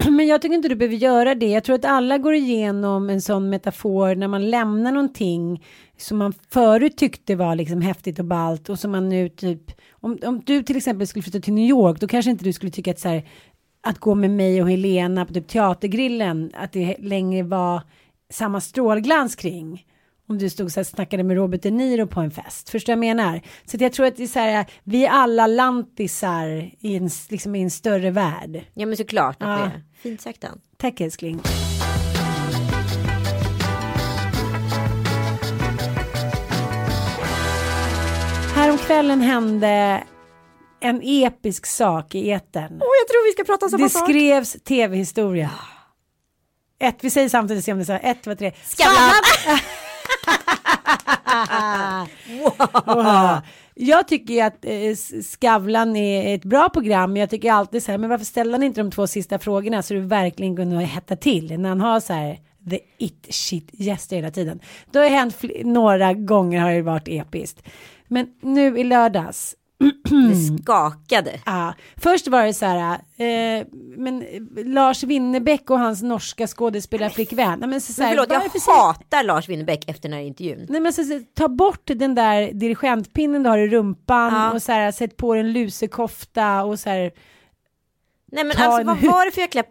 [0.11, 1.47] Men jag tycker inte du behöver göra det.
[1.47, 5.65] Jag tror att alla går igenom en sån metafor när man lämnar någonting
[5.99, 10.19] som man förut tyckte var liksom häftigt och ballt och som man nu typ om,
[10.23, 12.91] om du till exempel skulle flytta till New York då kanske inte du skulle tycka
[12.91, 13.29] att så här
[13.81, 17.83] att gå med mig och Helena på typ teatergrillen att det längre var
[18.33, 19.87] samma strålglans kring
[20.29, 22.71] om du stod så här snackade med Robert De Niro på en fest.
[22.71, 23.41] Förstår du vad jag menar?
[23.65, 26.47] Så att jag tror att det är så här, vi är alla lantisar
[26.81, 28.65] i en, liksom i en större värld.
[28.75, 29.57] Ja men såklart att Ja.
[29.57, 29.83] det är.
[30.03, 30.61] Fint sagt Dan.
[30.77, 31.41] Tack älskling.
[38.55, 40.05] Häromkvällen hände
[40.81, 42.73] en episk sak i etern.
[42.73, 45.51] Åh, jag tror vi ska prata samma Det skrevs tv-historia.
[46.83, 48.07] Ett, vi säger samtidigt, se om det är så.
[48.07, 48.53] Ett, två, tre.
[48.65, 49.59] Skavlan!
[52.87, 53.39] Wow.
[53.75, 57.13] Jag tycker att eh, Skavlan är ett bra program.
[57.13, 59.83] Men jag tycker alltid så här, men varför ställer han inte de två sista frågorna
[59.83, 62.39] så du verkligen kunde hetta till när han har så här
[62.71, 64.61] the it shit gäster hela tiden.
[64.91, 67.63] Då har det hänt några gånger har det varit episkt.
[68.09, 69.55] Men nu i lördags
[70.05, 71.41] Det skakade.
[71.47, 73.67] Ja, först var det så här, eh,
[73.97, 74.25] men
[74.65, 77.59] Lars Winnerbäck och hans norska skådespelarflickvän.
[77.59, 80.25] Nej, men så, så Men här, förlåt, jag säger- hatar Lars Winnerbäck efter den här
[80.25, 80.67] intervjun.
[80.69, 84.53] Nej men så, så, ta bort den där dirigentpinnen du har i rumpan Ja.
[84.53, 87.11] och så här sätt på en lusekofta och så här.
[88.33, 89.63] Nej men Ta alltså en vad var det för jäkla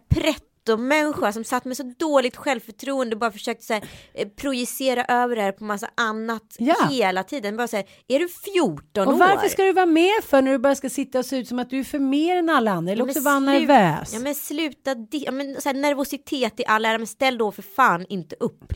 [0.76, 3.82] människa som satt med så dåligt självförtroende och bara försökte så här,
[4.14, 6.88] eh, projicera över det här på massa annat Ja.
[6.90, 7.56] hela tiden.
[7.56, 9.18] Bara säga, är du 14 Och år?
[9.18, 11.58] varför ska du vara med för när du bara ska sitta och se ut som
[11.58, 14.10] att du är för mer än alla andra eller Ja, också vara nervös?
[14.14, 17.62] Ja men sluta, ja, men, så här, nervositet i all ära, men ställ då för
[17.62, 18.72] fan inte upp.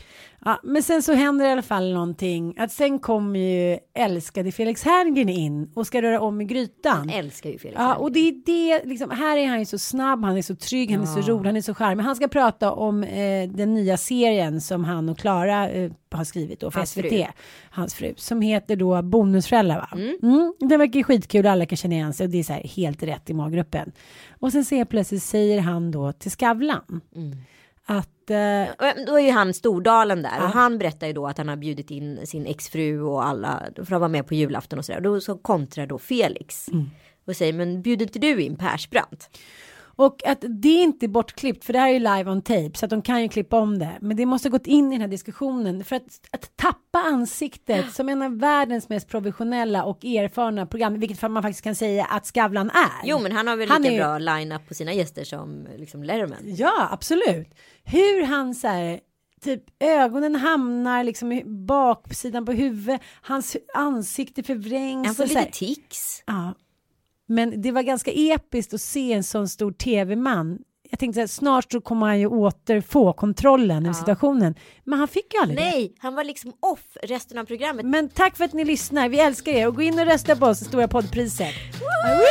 [0.47, 4.83] Ja, men sen så händer i alla fall någonting att sen kommer ju älskade Felix
[4.83, 6.97] Herngren in och ska röra om i grytan.
[6.97, 8.01] Han älskar ju Felix Ja, Herngren.
[8.01, 10.91] och det är det, liksom, här är han ju så snabb, han är så trygg,
[10.91, 12.03] han är så rolig, han är så charmig.
[12.03, 16.59] Han ska prata om eh, den nya serien som han och Klara eh, har skrivit
[16.59, 17.23] då för Hans SVT, fru.
[17.69, 19.89] hans fru, som heter då Bonusföräldrar va?
[20.23, 20.53] Mm.
[20.59, 23.03] det verkar ju skitkul, alla kan känna igen sig och det är så här helt
[23.03, 23.91] rätt i maggruppen.
[24.39, 27.01] Och sen ser jag plötsligt säger han då till Skavlan
[27.85, 31.49] att Och Då är ju han Stordalen där och han berättar ju då att han
[31.49, 35.01] har bjudit in sin exfru och alla för att vara med på julafton och sådär.
[35.01, 36.89] Då så kontrar då Felix Mm.
[37.25, 39.29] och säger men bjuder inte du in Persbrandt?
[39.99, 42.85] Och att det är inte bortklippt, för det här är ju live on tape, så
[42.85, 43.97] att de kan ju klippa om det.
[44.01, 45.83] Men det måste ha gått in i den här diskussionen.
[45.83, 51.21] För att, att tappa ansiktet som en av världens mest professionella och erfarna program, vilket
[51.31, 53.01] man faktiskt kan säga att Skavlan är.
[53.09, 56.03] Jo men han har väl Han lika är- bra line-up på sina gäster som liksom
[56.03, 56.37] Letterman.
[56.43, 57.47] Ja, absolut.
[57.83, 58.99] Hur han så här,
[59.41, 65.07] typ ögonen hamnar liksom i baksidan på huvudet, hans ansikte förvrängs.
[65.07, 66.23] Han får lite tics.
[66.25, 66.53] Ja.
[67.29, 70.59] Men det var ganska episkt att se en sån stor tv-man.
[70.89, 74.55] Jag tänkte att snart så kommer han ju återfå kontrollen över situationen.
[74.83, 75.63] Men han fick ju aldrig det.
[75.63, 77.85] Nej, han var liksom off resten av programmet.
[77.85, 79.09] Men tack för att ni lyssnar.
[79.09, 81.53] Vi älskar er och gå in och rösta på oss i Stora poddpriset.
[81.79, 82.27] Woo!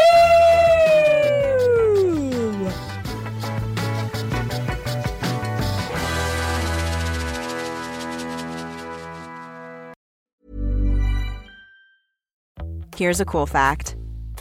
[12.96, 13.96] Here's a cool fact